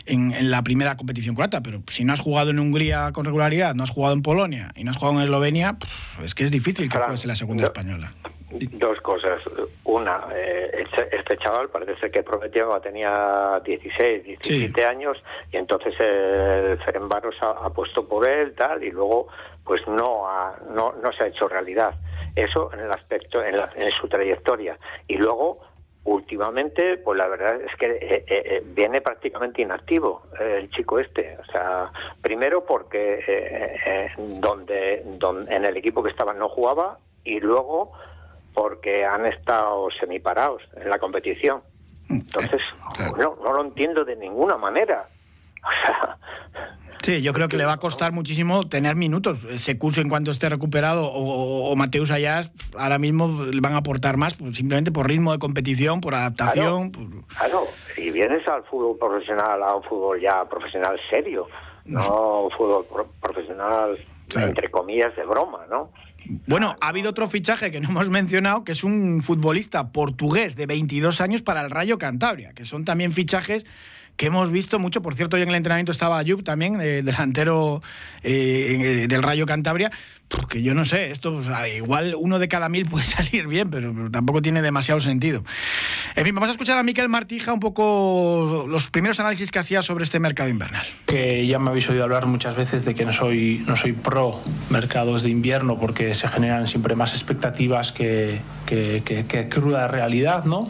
en, 0.05 0.34
en, 0.34 0.51
la 0.51 0.63
primera 0.63 0.98
competición 0.98 1.36
croata. 1.36 1.62
Pero 1.63 1.82
si 1.88 2.03
no 2.03 2.13
has 2.13 2.20
jugado 2.20 2.51
en 2.51 2.60
Hungría 2.60 3.12
con 3.13 3.25
regularidad, 3.25 3.75
no 3.75 3.84
has 3.84 3.91
jugado 3.91 4.13
en 4.13 4.22
Polonia 4.22 4.72
y 4.75 4.84
no 4.84 4.91
has 4.91 4.98
jugado 4.98 5.20
en 5.20 5.25
Eslovenia, 5.25 5.77
es 6.24 6.36
que 6.36 6.46
es 6.46 6.51
difícil 6.51 6.89
que 6.89 6.98
juegues 6.98 7.24
en 7.24 7.29
la 7.29 7.36
segunda 7.36 7.65
española. 7.65 8.13
Dos 8.74 9.01
cosas. 9.01 9.41
Una, 9.84 10.27
eh, 10.36 10.86
este 11.12 11.38
chaval 11.38 11.70
parece 11.70 12.12
que 12.12 12.22
prometió 12.22 12.70
tenía 12.82 13.60
16, 13.65 14.24
17 14.24 14.74
sí. 14.75 14.82
años 14.86 15.17
y 15.51 15.58
entonces 15.58 15.93
el 16.00 16.77
Ferencváros 16.79 17.36
ha, 17.41 17.65
ha, 17.65 17.70
puesto 17.72 18.08
por 18.08 18.27
él 18.27 18.53
tal 18.53 18.84
y 18.84 18.91
luego 18.91 19.27
pues 19.63 19.82
no, 19.88 20.27
ha, 20.27 20.58
no, 20.74 20.93
no 20.93 21.12
se 21.13 21.24
ha 21.24 21.27
hecho 21.27 21.48
realidad. 21.48 21.96
Eso 22.36 22.72
en 22.74 22.82
el 22.82 22.91
aspecto, 22.91 23.43
en, 23.43 23.58
la, 23.58 23.70
en 23.75 23.91
su 23.91 24.08
trayectoria. 24.08 24.77
Y 25.08 25.17
luego 25.17 25.60
últimamente, 26.05 26.98
pues 26.98 27.17
la 27.17 27.27
verdad 27.27 27.62
es 27.62 27.75
que 27.77 27.86
eh, 27.86 28.25
eh, 28.27 28.63
viene 28.65 29.01
prácticamente 29.01 29.62
inactivo 29.62 30.24
eh, 30.39 30.60
el 30.62 30.70
chico 30.72 31.00
este. 31.00 31.38
O 31.39 31.46
sea, 31.46 31.91
primero 32.22 32.65
porque 32.65 33.24
eh, 33.25 34.12
donde, 34.17 35.03
donde 35.17 35.55
en 35.55 35.65
el 35.65 35.77
equipo 35.77 36.03
que 36.03 36.10
estaba 36.10 36.34
no 36.34 36.50
jugaba 36.50 36.98
y 37.24 37.39
luego 37.39 37.93
porque 38.53 39.05
han 39.05 39.25
estado 39.25 39.89
semiparados 40.00 40.62
en 40.75 40.89
la 40.89 41.00
competición. 41.00 41.62
Entonces, 42.10 42.62
claro. 42.96 43.15
no, 43.17 43.38
no 43.43 43.53
lo 43.53 43.62
entiendo 43.62 44.03
de 44.03 44.15
ninguna 44.15 44.58
manera. 44.58 45.08
O 45.63 45.86
sea, 45.86 46.17
Sí, 47.03 47.22
yo 47.22 47.33
creo 47.33 47.50
que 47.50 47.57
le 47.57 47.65
va 47.65 47.74
a 47.74 47.77
costar 47.77 48.13
muchísimo 48.13 48.63
tener 48.63 48.95
minutos. 48.95 49.38
Secus 49.57 49.98
en 49.98 50.07
cuanto 50.07 50.31
esté 50.31 50.48
recuperado 50.48 51.05
o, 51.05 51.69
o 51.69 51.75
Mateus 51.75 52.12
Ayas 52.12 52.50
ahora 52.77 52.98
mismo 52.98 53.43
le 53.43 53.60
van 53.60 53.74
a 53.74 53.77
aportar 53.77 54.15
más 54.15 54.36
pues, 54.36 54.55
simplemente 54.55 54.91
por 54.91 55.07
ritmo 55.10 55.33
de 55.33 55.39
competición, 55.39 56.00
por 56.00 56.15
adaptación. 56.15 56.91
Claro, 56.91 57.10
por... 57.10 57.27
claro, 57.27 57.67
si 57.93 58.10
vienes 58.10 58.48
al 58.48 58.63
fútbol 58.63 58.98
profesional, 58.98 59.62
a 59.62 59.75
un 59.75 59.83
fútbol 59.83 60.22
ya 60.22 60.45
profesional 60.45 60.98
serio, 61.10 61.48
no 61.83 62.43
un 62.43 62.51
fútbol 62.51 62.86
pro 62.86 63.07
profesional 63.22 63.98
claro. 64.29 64.48
entre 64.48 64.72
comillas 64.72 65.13
de 65.17 65.25
broma, 65.25 65.65
¿no? 65.69 65.91
Bueno, 66.48 66.75
ha 66.79 66.88
habido 66.88 67.10
otro 67.10 67.27
fichaje 67.27 67.69
que 67.69 67.81
no 67.81 67.89
hemos 67.89 68.10
mencionado, 68.22 68.63
que 68.63 68.72
es 68.72 68.86
un 68.86 69.22
futbolista 69.22 69.91
portugués 69.91 70.55
de 70.55 70.65
22 70.67 71.19
años 71.19 71.41
para 71.41 71.62
el 71.62 71.69
Rayo 71.69 71.98
Cantabria, 71.98 72.53
que 72.53 72.63
son 72.63 72.86
también 72.86 73.12
fichajes 73.12 73.65
que 74.17 74.27
hemos 74.27 74.51
visto 74.51 74.79
mucho. 74.79 75.01
Por 75.01 75.15
cierto, 75.15 75.36
hoy 75.36 75.43
en 75.43 75.50
el 75.50 75.55
entrenamiento 75.55 75.91
estaba 75.91 76.17
Ayub 76.17 76.43
también, 76.43 76.77
delantero 76.77 77.82
eh, 78.24 79.05
del 79.08 79.24
Rayo 79.24 79.46
Cantabria. 79.46 79.91
Porque 80.36 80.63
yo 80.63 80.74
no 80.74 80.84
sé, 80.84 81.12
esto 81.12 81.36
o 81.36 81.44
sea, 81.44 81.70
igual 81.70 82.16
uno 82.18 82.40
de 82.40 82.48
cada 82.48 82.68
mil 82.68 82.86
puede 82.90 83.06
salir 83.06 83.48
bien, 83.48 83.70
pero, 83.70 83.94
pero, 83.94 84.10
tampoco 84.10 84.42
tiene 84.42 84.63
demasiado 84.63 85.00
sentido. 85.00 85.44
En 86.16 86.25
fin, 86.25 86.34
vamos 86.34 86.50
a 86.50 86.54
escuchar 86.54 86.78
a 86.78 86.84
Miquel 86.84 87.08
Martija 87.08 87.54
un 87.54 87.60
poco 87.60 88.66
los 88.68 88.90
primeros 88.90 89.20
análisis 89.20 89.52
que 89.52 89.60
hacía 89.60 89.84
sobre 89.84 90.04
este 90.04 90.20
mercado 90.20 90.50
invernal. 90.50 90.88
Que 91.06 91.46
ya 91.46 91.60
me 91.60 91.70
habéis 91.70 91.88
oído 91.88 92.04
hablar 92.04 92.25
muchas 92.25 92.56
veces 92.56 92.84
de 92.84 92.96
que 92.96 93.06
no 93.06 93.13
soy, 93.13 93.63
no 93.68 93.75
soy 93.75 93.94
pro 93.94 94.40
mercados 94.70 95.22
de 95.22 95.30
invierno 95.30 95.78
porque 95.78 96.16
se 96.16 96.28
generan 96.28 96.68
siempre 96.68 96.96
más 96.96 97.13
expectativas 97.13 97.92
que, 97.92 98.40
que, 98.66 99.04
que, 99.06 99.25
que 99.25 99.50
cruda 99.50 99.88
realidad, 99.88 100.46
¿no? 100.46 100.68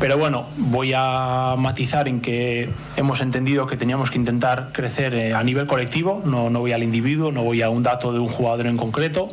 Pero 0.00 0.16
bueno, 0.16 0.46
voy 0.56 0.92
a 0.96 1.56
matizar 1.58 2.08
en 2.08 2.22
que 2.22 2.70
hemos 2.96 3.20
entendido 3.20 3.66
que 3.66 3.76
teníamos 3.76 4.10
que 4.10 4.16
intentar 4.16 4.70
crecer 4.72 5.14
eh, 5.14 5.34
a 5.34 5.42
nivel 5.42 5.66
colectivo, 5.66 6.22
no, 6.24 6.48
no 6.48 6.60
voy 6.60 6.72
al 6.72 6.82
individuo, 6.82 7.32
no 7.32 7.42
voy 7.42 7.60
a 7.60 7.68
un 7.68 7.82
dato 7.82 8.12
de 8.12 8.18
un 8.18 8.28
jugador 8.28 8.66
en 8.66 8.78
concreto 8.78 8.93
concreto, 8.94 9.28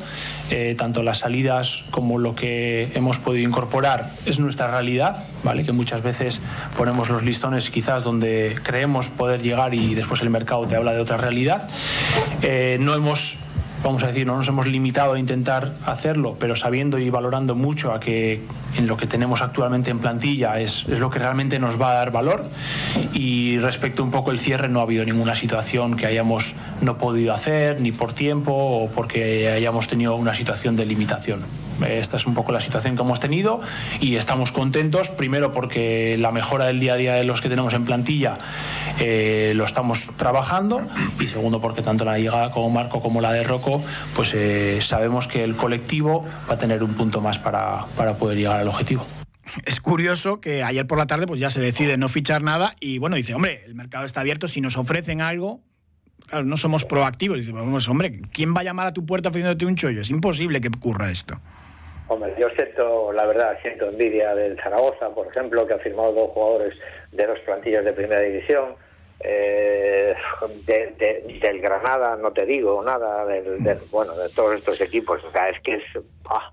eh, 0.50 0.74
tanto 0.76 1.04
las 1.04 1.20
salidas 1.20 1.84
como 1.92 2.18
lo 2.18 2.34
que 2.34 2.92
hemos 2.96 3.20
podido 3.20 3.48
incorporar 3.48 4.10
es 4.26 4.40
nuestra 4.40 4.72
realidad, 4.72 5.24
¿vale? 5.44 5.64
que 5.64 5.72
muchas 5.72 6.02
veces 6.02 6.42
ponemos 6.76 7.12
los 7.12 7.22
listones 7.22 7.70
quizás 7.70 8.04
donde 8.04 8.58
creemos 8.64 9.10
poder 9.10 9.44
llegar 9.44 9.76
y 9.76 9.94
después 9.94 10.24
el 10.24 10.32
mercado 10.32 10.66
te 10.66 10.76
habla 10.76 10.94
de 10.94 11.00
otra 11.00 11.18
realidad. 11.18 11.70
Eh, 12.42 12.78
no 12.80 12.96
hemos 12.96 13.38
vamos 13.84 14.04
a 14.04 14.08
decir, 14.08 14.26
no 14.28 14.38
nos 14.38 14.48
hemos 14.48 14.68
limitado 14.68 15.14
a 15.14 15.20
intentar 15.20 15.74
hacerlo, 15.86 16.36
pero 16.40 16.56
sabiendo 16.56 17.00
y 17.00 17.10
valorando 17.10 17.56
mucho 17.56 17.94
a 17.94 18.00
que 18.00 18.42
en 18.78 18.88
lo 18.88 18.98
que 18.98 19.08
tenemos 19.08 19.42
actualmente 19.42 19.92
en 19.92 20.00
plantilla 20.00 20.60
es, 20.60 20.88
lo 20.88 21.10
que 21.10 21.20
realmente 21.20 21.60
nos 21.60 21.82
va 21.82 21.92
a 21.92 21.94
dar 21.96 22.12
valor. 22.12 22.46
Y 23.14 23.60
respecto 23.60 24.04
un 24.04 24.12
poco 24.12 24.32
el 24.32 24.40
cierre, 24.40 24.70
no 24.70 24.80
ha 24.80 24.84
habido 24.84 25.06
ninguna 25.06 25.36
situación 25.36 25.96
que 25.96 26.06
hayamos 26.06 26.54
no 26.82 26.98
podido 26.98 27.34
hacer, 27.34 27.82
ni 27.82 27.92
por 27.92 28.14
tiempo 28.14 28.54
o 28.54 28.90
porque 28.90 29.50
hayamos 29.50 29.88
tenido 29.88 30.16
una 30.16 30.34
situación 30.34 30.76
de 30.76 30.86
limitación. 30.86 31.42
Esta 31.88 32.18
es 32.18 32.26
un 32.26 32.34
poco 32.34 32.52
la 32.52 32.62
situación 32.62 32.96
que 32.96 33.02
hemos 33.02 33.20
tenido 33.20 33.62
y 34.00 34.16
estamos 34.16 34.52
contentos, 34.52 35.10
primero 35.10 35.52
porque 35.52 36.18
la 36.18 36.32
mejora 36.32 36.66
del 36.66 36.80
día 36.80 36.94
a 36.94 36.98
día 36.98 37.14
de 37.14 37.24
los 37.24 37.42
que 37.42 37.50
tenemos 37.50 37.74
en 37.74 37.86
plantilla 37.86 38.36
eh, 39.00 39.54
lo 39.56 39.66
estamos 39.66 40.10
trabajando 40.18 40.82
y 41.20 41.28
segundo 41.28 41.60
porque 41.62 41.82
tanto 41.82 42.06
la 42.06 42.18
llegada 42.18 42.52
como 42.52 42.70
Marco 42.70 43.02
como 43.02 43.22
la 43.22 43.32
de 43.32 43.44
Rocco, 43.44 43.82
pues 44.16 44.34
eh, 44.34 44.80
sabemos 44.82 45.28
que 45.28 45.44
el 45.44 45.56
colectivo 45.56 46.26
va 46.50 46.56
a 46.56 46.58
tener 46.58 46.84
un 46.84 46.94
punto 46.94 47.22
más 47.22 47.40
para, 47.40 47.86
para 47.98 48.14
poder 48.16 48.38
llegar 48.38 48.60
al 48.60 48.68
objetivo 48.68 49.06
es 49.66 49.82
curioso 49.82 50.40
que 50.40 50.64
ayer 50.64 50.88
por 50.88 50.98
la 50.98 51.08
tarde 51.08 51.28
pues 51.28 51.40
ya 51.40 51.50
se 51.50 51.60
decide 51.60 51.98
no 51.98 52.08
fichar 52.08 52.42
nada 52.42 52.74
y 52.80 53.00
bueno, 53.00 53.18
dice, 53.18 53.34
hombre, 53.34 53.64
el 53.66 53.76
mercado 53.76 54.06
está 54.06 54.22
abierto, 54.22 54.48
si 54.48 54.62
nos 54.62 54.78
ofrecen 54.78 55.20
algo, 55.20 55.62
no 56.44 56.58
somos 56.58 56.86
proactivos. 56.86 57.40
Dice, 57.40 57.54
pues, 57.54 57.90
hombre, 57.90 58.22
¿quién 58.32 58.56
va 58.56 58.62
a 58.62 58.64
llamar 58.64 58.88
a 58.88 58.94
tu 58.94 59.06
puerta 59.06 59.30
ofreciéndote 59.30 59.66
un 59.66 59.76
chollo? 59.76 60.02
Es 60.02 60.10
imposible 60.10 60.62
que 60.62 60.70
ocurra 60.70 61.12
esto. 61.12 61.40
Hombre, 62.12 62.36
yo 62.38 62.50
siento, 62.50 63.14
la 63.14 63.26
verdad, 63.26 63.58
siento 63.62 63.88
envidia 63.88 64.36
del 64.36 64.62
Zaragoza, 64.62 65.12
por 65.12 65.28
ejemplo, 65.28 65.66
que 65.66 65.76
ha 65.76 65.80
firmado 65.80 66.12
dos 66.12 66.32
jugadores 66.32 66.78
de 67.14 67.26
dos 67.26 67.40
plantillas 67.40 67.86
de 67.86 67.94
primera 67.94 68.20
división. 68.20 68.76
Eh, 69.22 70.14
de, 70.68 70.94
de, 70.98 71.40
del 71.42 71.62
Granada 71.62 72.18
no 72.18 72.34
te 72.34 72.46
digo 72.46 72.84
nada, 72.84 73.26
del, 73.26 73.64
del, 73.64 73.78
bueno, 73.92 74.14
de 74.18 74.28
todos 74.28 74.56
estos 74.56 74.82
equipos. 74.82 75.24
O 75.24 75.32
sea, 75.32 75.48
es 75.48 75.62
que 75.62 75.76
es... 75.76 75.84
Ah, 76.30 76.52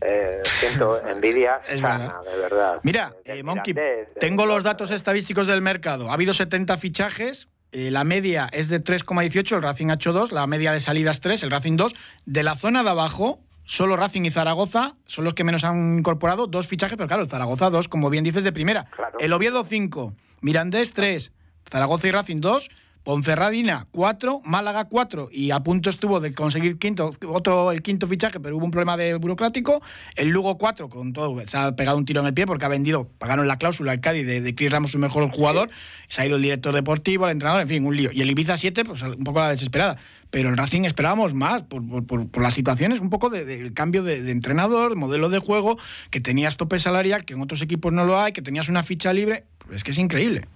eh, 0.00 0.42
siento 0.44 1.04
envidia 1.08 1.60
sana, 1.80 2.20
de 2.24 2.36
verdad. 2.36 2.78
Mira, 2.84 3.12
eh, 3.24 3.42
Monkey, 3.42 3.74
tengo 4.20 4.46
los 4.46 4.62
datos 4.62 4.92
estadísticos 4.92 5.48
del 5.48 5.60
mercado. 5.60 6.10
Ha 6.10 6.14
habido 6.14 6.34
70 6.34 6.78
fichajes, 6.78 7.48
eh, 7.72 7.90
la 7.90 8.04
media 8.04 8.48
es 8.52 8.68
de 8.68 8.80
3,18, 8.82 9.56
el 9.56 9.62
Racing 9.62 9.88
ha 9.90 9.94
hecho 9.94 10.12
2, 10.12 10.30
la 10.30 10.46
media 10.46 10.72
de 10.72 10.78
salidas 10.78 11.20
3, 11.20 11.42
el 11.42 11.50
Racing 11.50 11.76
2. 11.76 11.94
De 12.26 12.44
la 12.44 12.54
zona 12.54 12.84
de 12.84 12.90
abajo, 12.90 13.40
solo 13.64 13.96
Racing 13.96 14.22
y 14.22 14.30
Zaragoza 14.30 14.96
son 15.04 15.24
los 15.24 15.34
que 15.34 15.44
menos 15.44 15.64
han 15.64 15.98
incorporado, 15.98 16.46
dos 16.46 16.66
fichajes, 16.66 16.96
pero 16.96 17.08
claro, 17.08 17.22
el 17.22 17.28
Zaragoza 17.28 17.70
2, 17.70 17.88
como 17.88 18.10
bien 18.10 18.24
dices, 18.24 18.44
de 18.44 18.52
primera. 18.52 18.86
Claro. 18.96 19.18
El 19.18 19.32
Oviedo 19.32 19.64
5, 19.64 20.14
Mirandés 20.40 20.92
3, 20.92 21.32
Zaragoza 21.70 22.08
y 22.08 22.10
Racing 22.10 22.40
2, 22.40 22.70
Ponferradina 23.02 23.86
4, 23.92 24.42
Málaga 24.44 24.84
4 24.84 25.30
y 25.32 25.52
a 25.52 25.60
punto 25.60 25.88
estuvo 25.88 26.20
de 26.20 26.34
conseguir 26.34 26.78
quinto, 26.78 27.10
otro 27.28 27.72
el 27.72 27.82
quinto 27.82 28.06
fichaje, 28.06 28.40
pero 28.40 28.58
hubo 28.58 28.64
un 28.66 28.70
problema 28.70 28.96
de 28.98 29.14
burocrático. 29.14 29.80
El 30.16 30.28
Lugo 30.28 30.58
4 30.58 30.90
con 30.90 31.14
todo, 31.14 31.40
se 31.46 31.56
ha 31.56 31.74
pegado 31.74 31.96
un 31.96 32.04
tiro 32.04 32.20
en 32.20 32.26
el 32.26 32.34
pie 32.34 32.46
porque 32.46 32.66
ha 32.66 32.68
vendido, 32.68 33.08
pagaron 33.18 33.48
la 33.48 33.56
cláusula 33.56 33.92
al 33.92 34.00
Cádiz 34.00 34.26
de, 34.26 34.42
de 34.42 34.54
Chris 34.54 34.70
Ramos 34.70 34.90
su 34.90 34.98
mejor 34.98 35.30
jugador, 35.30 35.70
se 36.08 36.20
ha 36.20 36.26
ido 36.26 36.36
el 36.36 36.42
director 36.42 36.74
deportivo, 36.74 37.24
el 37.24 37.32
entrenador, 37.32 37.62
en 37.62 37.68
fin, 37.68 37.86
un 37.86 37.96
lío. 37.96 38.10
Y 38.12 38.20
el 38.20 38.30
Ibiza 38.30 38.58
7, 38.58 38.84
pues 38.84 39.00
un 39.02 39.24
poco 39.24 39.38
a 39.38 39.44
la 39.44 39.50
desesperada. 39.50 39.96
Pero 40.30 40.48
el 40.48 40.56
Racing 40.56 40.84
esperábamos 40.84 41.34
más 41.34 41.62
por, 41.62 41.82
por, 42.06 42.30
por 42.30 42.42
las 42.42 42.54
situaciones, 42.54 43.00
un 43.00 43.10
poco 43.10 43.30
del 43.30 43.46
de, 43.46 43.62
de 43.64 43.74
cambio 43.74 44.02
de, 44.02 44.22
de, 44.22 44.32
entrenador, 44.32 44.96
modelo 44.96 45.28
de 45.28 45.38
juego, 45.38 45.76
que 46.10 46.20
tenías 46.20 46.56
tope 46.56 46.78
salarial, 46.78 47.24
que 47.24 47.34
en 47.34 47.42
otros 47.42 47.62
equipos 47.62 47.92
no 47.92 48.04
lo 48.04 48.18
hay, 48.18 48.32
que 48.32 48.42
tenías 48.42 48.68
una 48.68 48.82
ficha 48.82 49.12
libre. 49.12 49.44
Pues 49.58 49.78
es 49.78 49.84
que 49.84 49.90
es 49.90 49.98
increíble. 49.98 50.46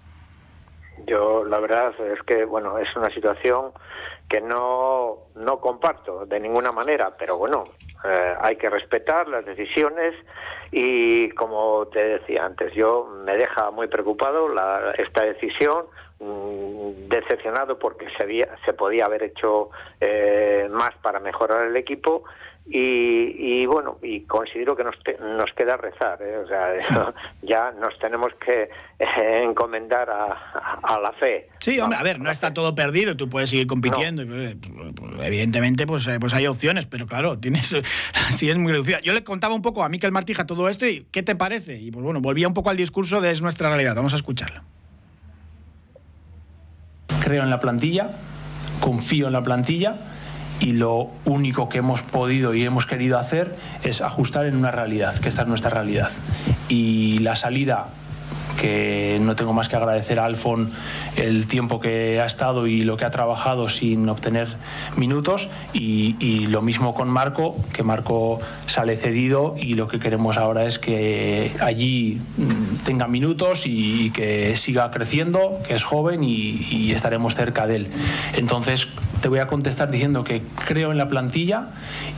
Yo 1.07 1.45
la 1.45 1.59
verdad 1.59 1.93
es 2.13 2.23
que 2.23 2.45
bueno 2.45 2.79
es 2.79 2.89
una 2.97 3.11
situación 3.11 3.73
que 4.29 4.41
no 4.41 5.19
no 5.35 5.61
comparto 5.61 6.25
de 6.27 6.41
ninguna 6.41 6.73
manera, 6.73 7.15
pero 7.19 7.37
bueno 7.37 7.65
eh, 8.05 8.35
hay 8.41 8.57
que 8.57 8.69
respetar 8.69 9.29
las 9.29 9.45
decisiones 9.45 10.15
y 10.71 11.31
como 11.31 11.87
te 11.87 12.05
decía 12.19 12.45
antes 12.45 12.73
yo 12.75 13.07
me 13.25 13.37
deja 13.37 13.71
muy 13.71 13.87
preocupado 13.89 14.49
la, 14.49 14.93
esta 14.99 15.25
decisión 15.25 15.87
mmm, 16.21 17.09
decepcionado 17.09 17.79
porque 17.79 18.07
se 18.17 18.23
había, 18.23 18.49
se 18.65 18.73
podía 18.73 19.07
haber 19.07 19.23
hecho 19.23 19.71
eh, 20.01 20.69
más 20.71 20.95
para 21.03 21.21
mejorar 21.21 21.67
el 21.67 21.77
equipo 21.77 22.25
y, 22.67 23.61
y, 23.61 23.67
bueno, 23.67 23.99
y 24.03 24.21
considero 24.23 24.75
que 24.75 24.85
nos, 24.85 24.99
te, 25.05 25.19
nos 25.19 25.53
queda 25.55 25.77
rezar, 25.77 26.21
¿eh? 26.23 26.39
o 26.39 26.49
sea, 26.49 26.75
eso, 26.77 27.15
ya 27.43 27.71
nos 27.73 27.99
tenemos 27.99 28.33
que 28.45 28.71
eh, 28.99 29.43
encomendar 29.43 30.09
a, 30.09 30.79
a, 30.83 30.99
la 30.99 31.13
fe. 31.13 31.51
Sí, 31.61 31.79
hombre, 31.79 31.99
a 31.99 32.03
ver, 32.03 32.19
no 32.21 32.31
está 32.31 32.55
todo 32.55 32.75
perdido, 32.75 33.17
tú 33.17 33.29
puedes 33.29 33.51
seguir 33.51 33.67
compitiendo, 33.67 34.25
no. 34.25 35.23
evidentemente 35.23 35.87
pues, 35.87 36.09
pues 36.19 36.33
hay 36.33 36.47
opciones, 36.47 36.87
pero 36.87 37.07
claro, 37.07 37.39
tienes, 37.41 37.77
tienes 38.39 38.57
muy 38.57 38.73
reducida. 38.73 39.01
Yo 39.01 39.13
le 39.13 39.25
contaba 39.25 39.55
un 39.55 39.63
poco 39.63 39.85
a 39.85 39.91
Miquel 39.91 40.13
Martija 40.13 40.47
todo 40.47 40.71
esto 40.71 40.87
y 40.87 41.07
¿qué 41.11 41.23
te 41.23 41.37
parece? 41.37 41.79
Y 41.79 41.91
pues 41.91 42.03
bueno, 42.03 42.23
volvía 42.23 42.49
un 42.49 42.55
poco 42.55 42.71
al 42.71 42.79
discurso 42.79 43.21
de 43.21 43.31
es 43.31 43.43
nuestra 43.43 43.69
realidad, 43.69 43.95
vamos 43.95 44.15
a 44.15 44.17
escucharlo. 44.17 44.63
Creo 47.23 47.43
en 47.43 47.51
la 47.51 47.61
plantilla, 47.61 48.11
confío 48.81 49.27
en 49.27 49.35
la 49.35 49.43
plantilla 49.43 49.97
y 50.61 50.73
lo 50.73 51.11
único 51.25 51.69
que 51.69 51.79
hemos 51.79 52.03
podido 52.03 52.55
y 52.55 52.65
hemos 52.65 52.87
querido 52.87 53.19
hacer 53.19 53.57
es 53.83 54.01
ajustar 54.01 54.47
en 54.47 54.57
una 54.57 54.71
realidad, 54.71 55.19
que 55.19 55.29
esta 55.29 55.43
es 55.43 55.49
nuestra 55.49 55.71
realidad. 55.71 56.11
Y 56.69 57.19
la 57.19 57.37
salida 57.37 57.87
que 58.65 59.19
no 59.21 59.37
tengo 59.37 59.53
más 59.53 59.69
que 59.69 59.77
agradecer 59.77 60.19
a 60.19 60.25
Alfon 60.25 60.71
el 61.17 61.47
tiempo 61.47 61.81
que 61.81 62.19
ha 62.19 62.25
estado 62.25 62.67
y 62.67 62.83
lo 62.83 62.97
que 62.97 63.05
ha 63.05 63.11
trabajado 63.11 63.69
sin 63.69 64.09
obtener 64.09 64.49
minutos 64.97 65.51
y, 65.75 66.17
y, 66.19 66.47
lo 66.47 66.63
mismo 66.63 66.95
con 66.95 67.11
Marco, 67.11 67.55
que 67.75 67.83
Marco 67.83 68.39
sale 68.67 68.97
cedido 68.97 69.55
y 69.59 69.75
lo 69.75 69.87
que 69.87 69.99
queremos 69.99 70.39
ahora 70.39 70.65
es 70.65 70.79
que 70.79 71.53
allí 71.61 72.23
mm, 72.39 72.85
tenga 72.85 73.07
minutos 73.07 73.65
y, 73.67 74.11
que 74.13 74.57
siga 74.57 74.91
creciendo, 74.91 75.59
que 75.67 75.75
es 75.75 75.85
joven 75.85 76.25
y, 76.25 76.67
y 76.71 76.93
estaremos 76.93 77.35
cerca 77.35 77.67
de 77.67 77.77
él. 77.77 77.89
Entonces, 78.35 78.89
te 79.25 79.31
voy 79.31 79.39
a 79.39 79.47
contestar 79.47 79.91
diciendo 79.91 80.23
que 80.23 80.43
creo 80.67 80.93
en 80.93 80.99
la 80.99 81.09
plantilla 81.09 81.69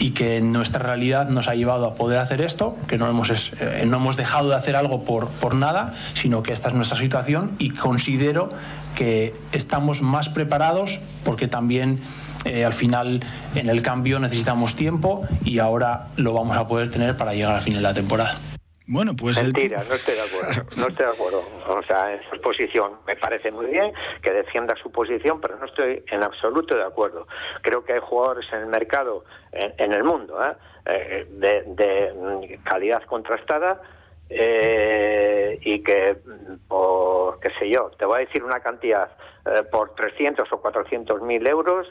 y 0.00 0.10
que 0.10 0.40
nuestra 0.40 0.80
realidad 0.80 1.28
nos 1.28 1.46
ha 1.46 1.54
llevado 1.54 1.86
a 1.86 1.94
poder 1.94 2.18
hacer 2.18 2.40
esto, 2.40 2.76
que 2.88 2.98
no 2.98 3.08
hemos, 3.08 3.52
eh, 3.60 3.84
no 3.86 3.98
hemos 3.98 4.16
dejado 4.16 4.48
de 4.48 4.56
hacer 4.56 4.74
algo 4.74 5.04
por, 5.04 5.28
por 5.28 5.54
nada, 5.54 5.94
sino 6.14 6.35
que 6.42 6.52
esta 6.52 6.68
es 6.68 6.74
nuestra 6.74 6.96
situación 6.96 7.52
y 7.58 7.70
considero 7.70 8.50
que 8.94 9.34
estamos 9.52 10.02
más 10.02 10.28
preparados 10.28 11.00
porque 11.24 11.48
también 11.48 12.00
eh, 12.44 12.64
al 12.64 12.74
final 12.74 13.20
en 13.54 13.68
el 13.68 13.82
cambio 13.82 14.18
necesitamos 14.18 14.76
tiempo 14.76 15.26
y 15.44 15.58
ahora 15.58 16.08
lo 16.16 16.32
vamos 16.32 16.56
a 16.56 16.66
poder 16.66 16.90
tener 16.90 17.16
para 17.16 17.34
llegar 17.34 17.56
al 17.56 17.62
fin 17.62 17.74
de 17.74 17.80
la 17.80 17.92
temporada. 17.92 18.34
Bueno, 18.88 19.16
pues. 19.16 19.36
Mentira, 19.36 19.82
no 19.88 19.94
estoy 19.94 20.14
de 20.14 20.20
acuerdo. 20.20 20.62
No 20.76 20.86
estoy 20.86 21.06
de 21.06 21.12
acuerdo. 21.12 21.42
O 21.68 21.82
sea, 21.82 22.14
en 22.14 22.20
su 22.30 22.40
posición 22.40 22.92
me 23.04 23.16
parece 23.16 23.50
muy 23.50 23.66
bien 23.66 23.92
que 24.22 24.30
defienda 24.30 24.76
su 24.80 24.92
posición, 24.92 25.40
pero 25.40 25.58
no 25.58 25.66
estoy 25.66 26.04
en 26.08 26.22
absoluto 26.22 26.76
de 26.76 26.84
acuerdo. 26.84 27.26
Creo 27.62 27.84
que 27.84 27.94
hay 27.94 28.00
jugadores 28.00 28.46
en 28.52 28.60
el 28.60 28.66
mercado, 28.66 29.24
en, 29.50 29.92
el 29.92 30.04
mundo, 30.04 30.40
¿eh? 30.40 30.52
Eh, 30.86 31.26
de, 31.30 31.64
de, 31.74 32.60
calidad 32.62 33.02
contrastada 33.02 33.82
eh, 34.28 35.58
y 35.62 35.82
que, 35.82 36.16
por, 36.68 37.40
qué 37.40 37.50
sé 37.58 37.70
yo, 37.70 37.90
te 37.98 38.04
voy 38.04 38.16
a 38.16 38.26
decir 38.26 38.42
una 38.42 38.60
cantidad, 38.60 39.10
por 39.70 39.94
300 39.94 40.52
o 40.52 40.60
400 40.60 41.22
mil 41.22 41.46
euros 41.46 41.86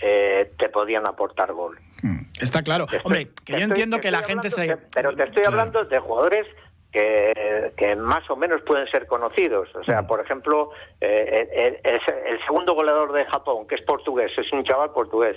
eh, 0.00 0.52
te 0.58 0.68
podían 0.68 1.06
aportar 1.08 1.52
gol. 1.52 1.76
Hmm, 2.02 2.20
está 2.40 2.62
claro. 2.62 2.86
Hombre, 3.02 3.30
que 3.44 3.54
yo 3.54 3.64
entiendo 3.64 3.98
que 3.98 4.12
la 4.12 4.22
gente 4.22 4.48
se... 4.48 4.76
pero 4.94 5.14
te 5.14 5.24
estoy 5.24 5.44
hablando 5.44 5.84
de 5.84 5.98
jugadores 5.98 6.46
que, 6.92 7.72
que, 7.76 7.96
más 7.96 8.28
o 8.30 8.36
menos 8.36 8.62
pueden 8.62 8.86
ser 8.92 9.08
conocidos. 9.08 9.68
O 9.74 9.82
sea, 9.82 10.02
hmm. 10.02 10.06
por 10.06 10.20
ejemplo, 10.20 10.70
eh, 11.00 11.80
el, 11.82 12.00
el, 12.26 12.44
segundo 12.46 12.74
goleador 12.74 13.12
de 13.12 13.24
Japón, 13.24 13.66
que 13.66 13.74
es 13.74 13.82
portugués, 13.82 14.30
es 14.38 14.52
un 14.52 14.62
chaval 14.62 14.92
portugués. 14.92 15.36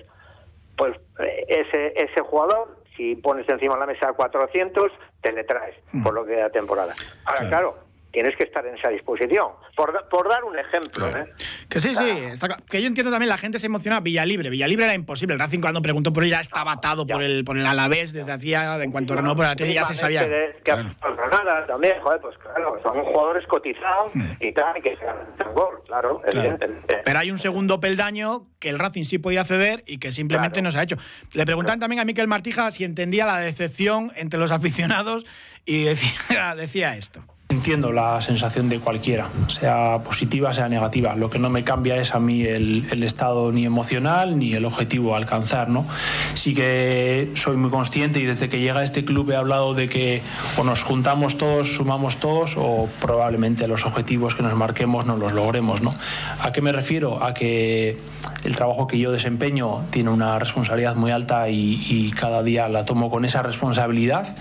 Pues 0.77 0.95
eh, 1.19 1.45
ese, 1.47 1.93
ese 1.95 2.21
jugador, 2.21 2.77
si 3.01 3.15
pones 3.15 3.49
encima 3.49 3.73
de 3.73 3.79
la 3.79 3.85
mesa 3.87 4.13
400, 4.13 4.91
te 5.21 5.31
le 5.31 5.43
traes 5.43 5.75
por 6.03 6.13
lo 6.13 6.23
que 6.23 6.35
da 6.35 6.51
temporada. 6.51 6.93
Ahora, 7.25 7.47
claro 7.49 7.90
tienes 8.11 8.35
que 8.35 8.43
estar 8.43 8.65
en 8.65 8.77
esa 8.77 8.89
disposición. 8.89 9.47
Por, 9.75 10.07
por 10.09 10.29
dar 10.29 10.43
un 10.43 10.57
ejemplo. 10.57 11.07
¿eh? 11.07 11.25
Que 11.69 11.79
sí, 11.79 11.95
sí. 11.95 12.47
que 12.69 12.81
yo 12.81 12.87
entiendo 12.87 13.11
también, 13.11 13.29
la 13.29 13.37
gente 13.37 13.59
se 13.59 13.67
emociona. 13.67 13.99
Villalibre. 13.99 14.49
Villalibre 14.49 14.85
era 14.85 14.93
imposible. 14.93 15.33
El 15.33 15.39
Racing 15.39 15.61
cuando 15.61 15.81
preguntó 15.81 16.11
por 16.13 16.23
él 16.23 16.29
ya 16.29 16.41
estaba 16.41 16.73
atado 16.73 17.05
por 17.05 17.23
el, 17.23 17.43
por 17.43 17.57
el 17.57 17.65
Alavés 17.65 18.13
desde 18.13 18.31
hacía, 18.31 18.81
en 18.81 18.91
cuanto 18.91 19.15
renovó 19.15 19.37
por 19.37 19.45
la 19.45 19.55
tele, 19.55 19.73
ya 19.73 19.85
se 19.85 19.93
sabía. 19.93 20.27
Que, 20.63 20.71
Granada 20.71 21.65
también, 21.67 21.99
joder, 22.01 22.19
pues 22.21 22.37
claro, 22.37 22.79
son 22.83 23.01
jugadores 23.01 23.45
cotizados 23.47 24.15
mm. 24.15 24.31
y 24.39 24.51
tal, 24.53 24.81
que 24.81 24.97
se 24.97 25.05
gol, 25.53 25.81
claro, 25.85 26.21
evidentemente. 26.25 27.01
Pero 27.03 27.19
hay 27.19 27.31
un 27.31 27.37
segundo 27.37 27.79
peldaño 27.79 28.47
que 28.59 28.69
el 28.69 28.79
Racing 28.79 29.03
sí 29.03 29.17
podía 29.17 29.43
ceder 29.43 29.83
y 29.85 29.97
que 29.97 30.11
simplemente 30.11 30.61
no 30.61 30.71
se 30.71 30.79
ha 30.79 30.83
hecho. 30.83 30.97
Le 31.33 31.45
preguntan 31.45 31.79
también 31.79 31.99
a 31.99 32.05
Miquel 32.05 32.27
Martija 32.27 32.71
si 32.71 32.83
entendía 32.83 33.25
la 33.25 33.39
decepción 33.39 34.11
entre 34.15 34.39
los 34.39 34.51
aficionados 34.51 35.25
y 35.65 35.83
decía, 35.83 36.55
decía 36.55 36.95
esto. 36.95 37.23
Entiendo 37.61 37.91
la 37.91 38.19
sensación 38.23 38.69
de 38.69 38.79
cualquiera, 38.79 39.29
sea 39.47 39.99
positiva, 40.03 40.51
sea 40.51 40.67
negativa. 40.67 41.15
Lo 41.15 41.29
que 41.29 41.37
no 41.37 41.51
me 41.51 41.63
cambia 41.63 41.97
es 41.97 42.15
a 42.15 42.19
mí 42.19 42.41
el, 42.41 42.87
el, 42.89 43.03
estado 43.03 43.51
ni 43.51 43.67
emocional 43.67 44.39
ni 44.39 44.55
el 44.55 44.65
objetivo 44.65 45.13
a 45.13 45.17
alcanzar. 45.17 45.69
¿no? 45.69 45.85
Sí 46.33 46.55
que 46.55 47.29
soy 47.35 47.57
muy 47.57 47.69
consciente 47.69 48.19
y 48.19 48.25
desde 48.25 48.49
que 48.49 48.59
llega 48.59 48.79
a 48.79 48.83
este 48.83 49.05
club 49.05 49.29
he 49.29 49.35
hablado 49.35 49.75
de 49.75 49.89
que 49.89 50.23
o 50.57 50.63
nos 50.63 50.81
juntamos 50.81 51.37
todos, 51.37 51.75
sumamos 51.75 52.17
todos 52.17 52.55
o 52.57 52.89
probablemente 52.99 53.67
los 53.67 53.85
objetivos 53.85 54.33
que 54.33 54.41
nos 54.41 54.55
marquemos 54.55 55.05
no 55.05 55.15
los 55.15 55.31
logremos. 55.31 55.83
¿no? 55.83 55.93
¿A 56.41 56.51
qué 56.51 56.63
me 56.63 56.71
refiero? 56.71 57.23
A 57.23 57.35
que 57.35 57.95
el 58.43 58.55
trabajo 58.55 58.87
que 58.87 58.97
yo 58.97 59.11
desempeño 59.11 59.83
tiene 59.91 60.09
una 60.09 60.39
responsabilidad 60.39 60.95
muy 60.95 61.11
alta 61.11 61.47
y, 61.47 61.79
y 61.87 62.09
cada 62.09 62.41
día 62.41 62.67
la 62.69 62.85
tomo 62.85 63.11
con 63.11 63.23
esa 63.23 63.43
responsabilidad 63.43 64.35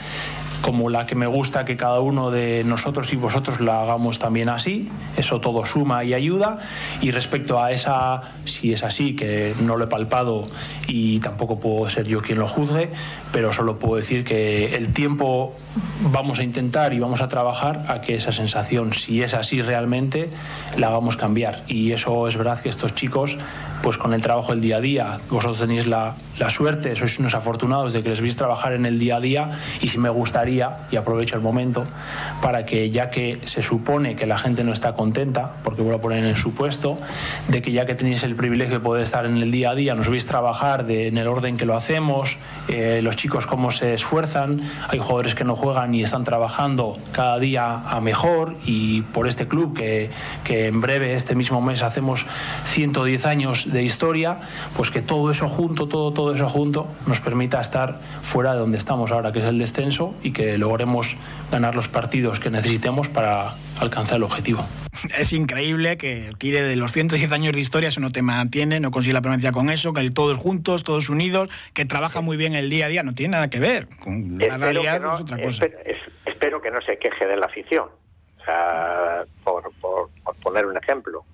como 0.63 0.91
la 0.91 1.07
que 1.07 1.15
me 1.15 1.27
gusta 1.27 1.65
que 1.65 1.77
cada 1.77 2.01
uno 2.01 2.31
de 2.31 2.65
nosotros 2.65 3.13
y 3.13 3.17
vosotros 3.17 3.61
la 3.61 3.83
hagamos 3.83 4.19
también 4.19 4.49
así. 4.49 4.89
Eso 5.17 5.41
todo 5.41 5.65
suma 5.65 6.05
y 6.05 6.15
ayuda. 6.15 6.59
Y 7.01 7.11
respecto 7.11 7.63
a 7.63 7.73
esa, 7.73 8.23
si 8.45 8.73
es 8.73 8.83
así, 8.83 9.15
que 9.15 9.55
no 9.61 9.77
lo 9.77 9.85
he 9.85 9.89
palpado 9.89 10.49
y 10.87 11.21
tampoco 11.21 11.59
puedo 11.61 11.89
ser 11.89 12.07
yo 12.07 12.21
quien 12.21 12.39
lo 12.39 12.49
juzgue, 12.49 12.91
pero 13.33 13.53
solo 13.53 13.79
puedo 13.79 13.97
decir 13.97 14.25
que 14.25 14.75
el 14.75 14.93
tiempo 14.93 15.55
vamos 16.13 16.39
a 16.39 16.43
intentar 16.43 16.93
y 16.93 16.99
vamos 16.99 17.21
a 17.21 17.29
trabajar 17.29 17.85
a 17.89 18.01
que 18.01 18.15
esa 18.15 18.33
sensación, 18.33 18.93
si 18.93 19.23
es 19.23 19.35
así 19.35 19.63
realmente, 19.63 20.31
la 20.77 20.89
hagamos 20.89 21.17
cambiar. 21.17 21.63
Y 21.69 21.93
eso 21.93 22.29
es 22.29 22.37
verdad 22.37 22.61
que 22.61 22.69
estos 22.69 22.95
chicos, 22.95 23.39
pues 23.83 23.97
con 23.99 24.13
el 24.13 24.23
trabajo 24.23 24.53
del 24.53 24.61
día 24.61 24.77
a 24.77 24.81
día, 24.81 25.21
vosotros 25.31 25.61
tenéis 25.61 25.87
la, 25.87 26.15
la 26.39 26.51
suerte, 26.51 26.97
sois 26.97 27.19
unos 27.19 27.35
afortunados 27.35 27.93
de 27.93 28.03
que 28.03 28.09
les 28.09 28.21
veis 28.21 28.37
trabajar 28.37 28.73
en 28.73 28.87
el 28.87 28.99
día 28.99 29.17
a 29.17 29.21
día 29.21 29.51
y 29.81 29.89
si 29.89 29.99
me 29.99 30.09
gustaría, 30.09 30.89
y 30.91 30.97
aprovecho 30.97 31.37
el 31.37 31.43
momento, 31.43 31.87
para 32.43 32.65
que 32.65 32.91
ya 32.91 33.11
que 33.11 33.39
se 33.45 33.63
supone 33.63 34.17
que 34.17 34.27
la 34.27 34.39
gente 34.39 34.65
no 34.65 34.73
está 34.73 34.95
contenta, 34.95 35.53
porque 35.63 35.83
voy 35.83 35.95
a 35.95 35.99
poner 35.99 36.25
en 36.25 36.37
su 36.37 36.55
puesto, 36.55 36.97
de 37.49 37.63
que 37.63 37.73
ya 37.73 37.87
que 37.87 37.95
tenéis 37.95 38.23
el 38.23 38.35
privilegio 38.35 38.79
de 38.79 38.81
poder 38.81 39.03
estar 39.05 39.27
en 39.27 39.37
el 39.37 39.51
día 39.51 39.71
a 39.71 39.75
día, 39.75 39.95
nos 39.95 40.09
veis 40.09 40.27
trabajar 40.27 40.87
de, 40.87 41.09
en 41.09 41.19
el 41.19 41.29
orden 41.29 41.57
que 41.57 41.67
lo 41.67 41.77
hacemos, 41.77 42.39
eh, 42.69 43.01
los 43.03 43.17
chicos 43.17 43.47
cómo 43.47 43.71
se 43.71 43.95
esfuerzan, 43.95 44.61
hay 44.89 44.99
jugadores 44.99 45.35
que 45.35 45.45
no 45.45 45.57
juegan 45.57 45.95
y 45.95 46.03
están 46.03 46.25
trabajando 46.25 46.99
cada 47.13 47.39
día 47.39 47.83
a 47.89 48.01
mejor 48.01 48.57
y 48.65 49.03
por 49.03 49.29
este 49.29 49.47
club 49.47 49.77
que, 49.77 50.11
que 50.45 50.67
en 50.67 50.81
breve, 50.81 51.15
este 51.15 51.35
mismo 51.35 51.61
mes, 51.61 51.83
hacemos 51.83 52.27
110 52.65 53.27
años 53.27 53.70
de 53.73 53.83
historia, 53.83 54.39
pues 54.77 54.91
que 54.91 55.03
todo 55.03 55.31
eso 55.31 55.49
junto, 55.49 55.87
todo, 55.87 56.13
todo 56.13 56.35
eso 56.35 56.49
junto 56.49 56.89
nos 57.07 57.21
permita 57.21 57.61
estar 57.61 57.99
fuera 58.23 58.53
de 58.55 58.61
donde 58.61 58.79
estamos 58.79 59.11
ahora, 59.11 59.33
que 59.33 59.41
es 59.41 59.45
el 59.45 59.59
descenso, 59.59 60.15
y 60.23 60.33
que 60.33 60.59
logremos 60.59 61.17
ganar 61.51 61.75
los 61.75 61.89
partidos 61.89 62.41
que 62.41 62.51
necesitemos 62.51 63.09
para 63.09 63.55
alcanzar 63.81 64.17
el 64.17 64.25
objetivo. 64.25 64.65
Es 65.19 65.33
increíble 65.33 65.97
que 65.97 66.33
tire 66.39 66.63
de 66.63 66.77
los 66.77 66.93
110 66.93 67.33
años 67.33 67.53
de 67.53 67.61
historia, 67.61 67.89
eso 67.89 68.01
no 68.01 68.11
te 68.11 68.23
mantiene, 68.23 68.81
no 68.81 68.91
consigue 68.91 69.15
la 69.15 69.23
permanencia 69.23 69.53
con 69.53 69.71
eso, 69.71 69.93
que 69.93 70.01
el 70.01 70.13
todos 70.13 70.37
juntos, 70.37 70.85
todos 70.85 71.09
unidos, 71.09 71.49
que 71.75 71.85
trabaja 71.85 72.21
muy 72.21 72.37
bien 72.37 72.55
el 72.55 72.69
día 72.69 72.87
a 72.87 72.89
día, 72.89 73.03
no 73.03 73.15
tiene 73.15 73.33
nada 73.33 73.49
que 73.49 73.61
ver 73.61 73.89
con 74.03 74.39
la 74.39 74.57
realidad, 74.57 74.97
es 74.97 75.21
otra 75.21 75.43
cosa. 75.43 75.67
Espero, 76.27 76.61
que 76.61 76.71
no 76.71 76.81
se 76.83 76.99
queje 76.99 77.27
de 77.27 77.37
la 77.37 77.47
afición, 77.47 77.89
o 78.41 78.45
sea, 78.45 79.25
por, 79.45 79.71
poner 80.43 80.67
un 80.67 80.77
ejemplo. 80.77 81.25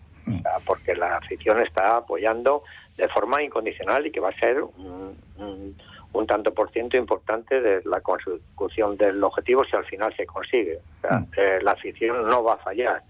Porque 0.64 0.94
la 0.94 1.16
afición 1.16 1.60
está 1.60 1.98
apoyando 1.98 2.64
de 2.96 3.08
forma 3.08 3.42
incondicional 3.42 4.06
y 4.06 4.10
que 4.10 4.20
va 4.20 4.30
a 4.30 4.38
ser 4.38 4.62
un, 4.62 5.16
un, 6.12 6.26
tanto 6.26 6.52
por 6.54 6.70
ciento 6.72 6.96
importante 6.96 7.60
de 7.60 7.82
la 7.84 8.00
consecución 8.00 8.96
del 8.96 9.22
objetivo 9.22 9.64
si 9.64 9.76
al 9.76 9.84
final 9.84 10.14
se 10.16 10.26
consigue. 10.26 10.80
Mm. 11.02 11.24
Eh, 11.36 11.58
la 11.62 11.72
afición 11.72 12.26
no 12.28 12.42
va 12.42 12.54
a 12.54 12.58
fallar 12.58 13.02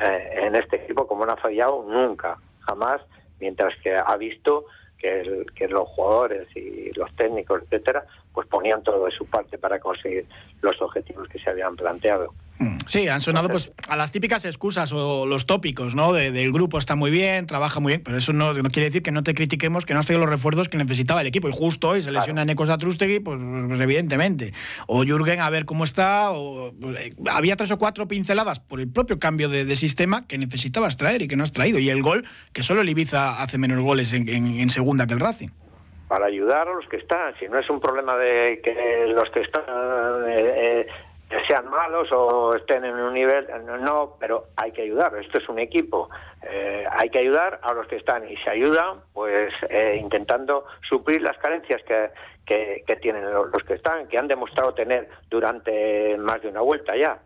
eh, 0.00 0.40
en 0.42 0.56
este 0.56 0.76
equipo 0.76 1.06
como 1.06 1.24
no 1.24 1.32
ha 1.32 1.36
fallado 1.36 1.84
nunca, 1.88 2.36
jamás, 2.60 3.00
mientras 3.40 3.74
que 3.80 3.96
ha 3.96 4.16
visto 4.16 4.66
que, 4.98 5.46
que 5.54 5.68
los 5.68 5.88
jugadores 5.88 6.48
y 6.56 6.90
los 6.94 7.14
técnicos, 7.14 7.62
etcétera, 7.62 8.04
pues 8.32 8.48
ponían 8.48 8.82
todo 8.82 9.06
de 9.06 9.12
su 9.12 9.24
parte 9.26 9.56
para 9.56 9.78
conseguir 9.78 10.26
los 10.60 10.80
objetivos 10.82 11.28
que 11.28 11.38
se 11.38 11.50
habían 11.50 11.76
planteado. 11.76 12.34
Sí, 12.86 13.06
han 13.06 13.20
sonado 13.20 13.48
pues 13.48 13.72
a 13.88 13.96
las 13.96 14.10
típicas 14.10 14.44
excusas 14.44 14.92
o 14.92 15.26
los 15.26 15.46
tópicos, 15.46 15.94
¿no? 15.94 16.12
del 16.12 16.52
grupo 16.52 16.78
está 16.78 16.96
muy 16.96 17.10
bien, 17.10 17.46
trabaja 17.46 17.80
muy 17.80 17.92
bien, 17.92 18.02
pero 18.02 18.16
eso 18.16 18.32
no, 18.32 18.52
quiere 18.70 18.88
decir 18.88 19.02
que 19.02 19.12
no 19.12 19.22
te 19.22 19.34
critiquemos 19.34 19.86
que 19.86 19.94
no 19.94 20.00
has 20.00 20.06
tenido 20.06 20.24
los 20.24 20.30
refuerzos 20.30 20.68
que 20.68 20.76
necesitaba 20.76 21.20
el 21.20 21.26
equipo. 21.26 21.48
Y 21.48 21.52
justo 21.52 21.90
hoy 21.90 22.02
se 22.02 22.10
lesiona 22.10 22.42
claro. 22.42 22.46
Nekos 22.46 22.70
Atrustegui, 22.70 23.20
pues, 23.20 23.38
pues, 23.68 23.80
evidentemente. 23.80 24.52
O 24.86 25.04
Jürgen 25.04 25.40
a 25.40 25.50
ver 25.50 25.64
cómo 25.64 25.84
está. 25.84 26.32
O, 26.32 26.72
pues, 26.80 27.12
había 27.30 27.56
tres 27.56 27.70
o 27.70 27.78
cuatro 27.78 28.08
pinceladas 28.08 28.60
por 28.60 28.80
el 28.80 28.90
propio 28.90 29.18
cambio 29.18 29.48
de, 29.48 29.68
sistema 29.78 30.26
que 30.26 30.38
necesitabas 30.38 30.96
traer 30.96 31.22
y 31.22 31.28
que 31.28 31.36
no 31.36 31.44
has 31.44 31.52
traído. 31.52 31.78
Y 31.78 31.88
el 31.90 32.02
gol, 32.02 32.24
que 32.52 32.64
solo 32.64 32.80
el 32.80 32.88
Ibiza 32.88 33.40
hace 33.40 33.58
menos 33.58 33.78
goles 33.78 34.12
en, 34.12 34.70
segunda 34.70 35.06
que 35.06 35.14
el 35.14 35.20
Racing 35.20 35.48
para 36.08 36.24
ayudar 36.24 36.66
a 36.66 36.72
los 36.72 36.88
que 36.88 36.96
están. 36.96 37.34
Si 37.38 37.46
no 37.48 37.58
es 37.58 37.68
un 37.68 37.80
problema 37.80 38.16
de 38.16 38.62
que 38.64 39.12
los 39.14 39.28
que 39.28 39.40
están 39.40 39.62
eh, 40.26 40.54
eh, 40.56 40.86
sean 41.46 41.68
malos 41.68 42.08
o 42.12 42.54
estén 42.56 42.84
en 42.84 42.94
un 42.94 43.12
nivel, 43.12 43.46
no, 43.82 44.16
pero 44.18 44.48
hay 44.56 44.72
que 44.72 44.82
ayudar, 44.82 45.14
esto 45.16 45.38
es 45.38 45.48
un 45.48 45.58
equipo, 45.58 46.08
eh, 46.42 46.84
hay 46.90 47.10
que 47.10 47.18
ayudar 47.18 47.60
a 47.62 47.72
los 47.74 47.86
que 47.86 47.96
están 47.96 48.28
y 48.28 48.36
se 48.38 48.50
ayudan 48.50 49.00
pues 49.12 49.52
eh, 49.68 49.98
intentando 50.00 50.64
suplir 50.88 51.20
las 51.20 51.36
carencias 51.38 51.82
que, 51.86 52.10
que, 52.46 52.96
tienen 52.96 53.30
los, 53.30 53.50
que 53.66 53.74
están, 53.74 54.08
que 54.08 54.16
han 54.16 54.26
demostrado 54.26 54.72
tener 54.72 55.08
durante 55.28 56.16
más 56.16 56.40
de 56.40 56.48
una 56.48 56.60
vuelta 56.60 56.96
ya. 56.96 57.18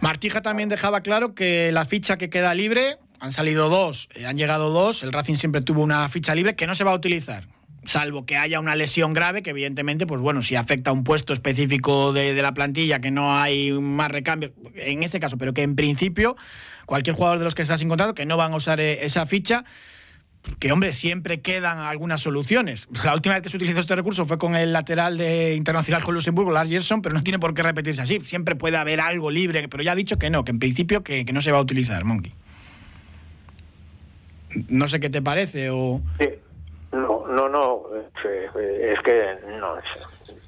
Martija 0.00 0.40
también 0.40 0.70
dejaba 0.70 1.02
claro 1.02 1.34
que 1.34 1.72
la 1.72 1.84
ficha 1.84 2.16
que 2.16 2.30
queda 2.30 2.54
libre, 2.54 2.96
han 3.18 3.32
salido 3.32 3.68
dos, 3.68 4.08
eh, 4.14 4.24
han 4.24 4.38
llegado 4.38 4.70
dos, 4.70 5.02
el 5.02 5.12
Racing 5.12 5.34
siempre 5.34 5.60
tuvo 5.60 5.82
una 5.82 6.08
ficha 6.08 6.34
libre 6.34 6.56
que 6.56 6.66
no 6.66 6.74
se 6.74 6.84
va 6.84 6.92
a 6.92 6.94
utilizar 6.94 7.44
salvo 7.84 8.26
que 8.26 8.36
haya 8.36 8.60
una 8.60 8.76
lesión 8.76 9.12
grave, 9.12 9.42
que 9.42 9.50
evidentemente, 9.50 10.06
pues 10.06 10.20
bueno, 10.20 10.42
si 10.42 10.56
afecta 10.56 10.90
a 10.90 10.92
un 10.92 11.04
puesto 11.04 11.32
específico 11.32 12.12
de, 12.12 12.40
la 12.40 12.52
plantilla, 12.52 13.00
que 13.00 13.10
no 13.10 13.36
hay 13.36 13.72
más 13.72 14.10
recambios, 14.10 14.52
en 14.74 15.02
ese 15.02 15.20
caso, 15.20 15.38
pero 15.38 15.54
que 15.54 15.62
en 15.62 15.76
principio 15.76 16.36
cualquier 16.86 17.16
jugador 17.16 17.38
de 17.38 17.44
los 17.44 17.54
que 17.54 17.62
estás 17.62 17.80
encontrando 17.82 18.14
que 18.14 18.26
no 18.26 18.36
van 18.36 18.52
a 18.52 18.56
usar 18.56 18.80
eh, 18.80 19.04
esa 19.04 19.26
ficha, 19.26 19.64
que 20.58 20.72
hombre, 20.72 20.92
siempre 20.92 21.40
quedan 21.40 21.78
algunas 21.78 22.22
soluciones. 22.22 22.88
La 23.04 23.14
última 23.14 23.34
vez 23.34 23.42
que 23.42 23.50
se 23.50 23.56
utilizó 23.56 23.80
este 23.80 23.94
recurso 23.94 24.24
fue 24.24 24.38
con 24.38 24.56
el 24.56 24.72
lateral 24.72 25.18
de 25.18 25.54
internacional 25.54 26.02
con 26.02 26.14
Luxemburgo, 26.14 26.50
Lars 26.50 26.70
Gerson, 26.70 27.02
pero 27.02 27.14
no 27.14 27.22
tiene 27.22 27.38
por 27.38 27.54
qué 27.54 27.62
repetirse 27.62 28.00
así. 28.00 28.20
Siempre 28.24 28.56
puede 28.56 28.76
haber 28.76 29.00
algo 29.00 29.30
libre, 29.30 29.68
pero 29.68 29.82
ya 29.82 29.92
ha 29.92 29.96
dicho 29.96 30.18
que 30.18 30.30
no, 30.30 30.44
que 30.44 30.50
en 30.50 30.58
principio 30.58 31.02
que, 31.02 31.24
no 31.24 31.42
se 31.42 31.52
va 31.52 31.58
a 31.58 31.60
utilizar, 31.60 32.04
Monkey. 32.04 32.32
No 34.68 34.88
sé 34.88 34.98
qué 34.98 35.10
te 35.10 35.22
parece 35.22 35.70
o... 35.70 36.02
No, 36.92 37.24
no, 37.28 37.48
no, 37.48 37.84
es 37.94 39.00
que 39.02 39.38
no, 39.46 39.76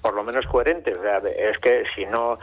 por 0.00 0.14
lo 0.14 0.24
menos 0.24 0.44
coherente. 0.46 0.90
es 0.90 1.58
que 1.58 1.84
si 1.94 2.04
no, 2.06 2.38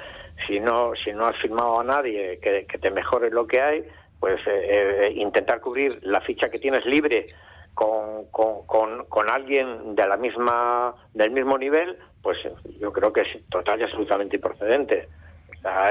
si 0.48 0.60
no, 0.60 0.94
si 1.04 1.12
no 1.12 1.26
has 1.26 1.36
firmado 1.38 1.82
a 1.82 1.84
nadie 1.84 2.40
que, 2.40 2.66
te 2.66 2.92
mejore 2.92 3.30
lo 3.30 3.46
que 3.46 3.62
hay, 3.62 3.84
pues 4.20 4.40
eh, 4.48 5.08
eh, 5.08 5.12
intentar 5.16 5.60
cubrir 5.60 6.00
la 6.02 6.22
ficha 6.22 6.50
que 6.50 6.60
tienes 6.60 6.86
libre 6.86 7.28
con, 7.74 8.26
con, 8.32 8.64
con, 9.06 9.30
alguien 9.30 9.96
de 9.96 10.08
la 10.08 10.16
misma, 10.16 10.96
del 11.14 11.32
mismo 11.32 11.58
nivel, 11.58 11.98
pues 12.22 12.38
yo 12.80 12.94
creo 12.94 13.12
que 13.12 13.22
es 13.22 13.50
total 13.50 13.82
y 13.82 13.84
absolutamente 13.84 14.38
improcedente. 14.38 15.10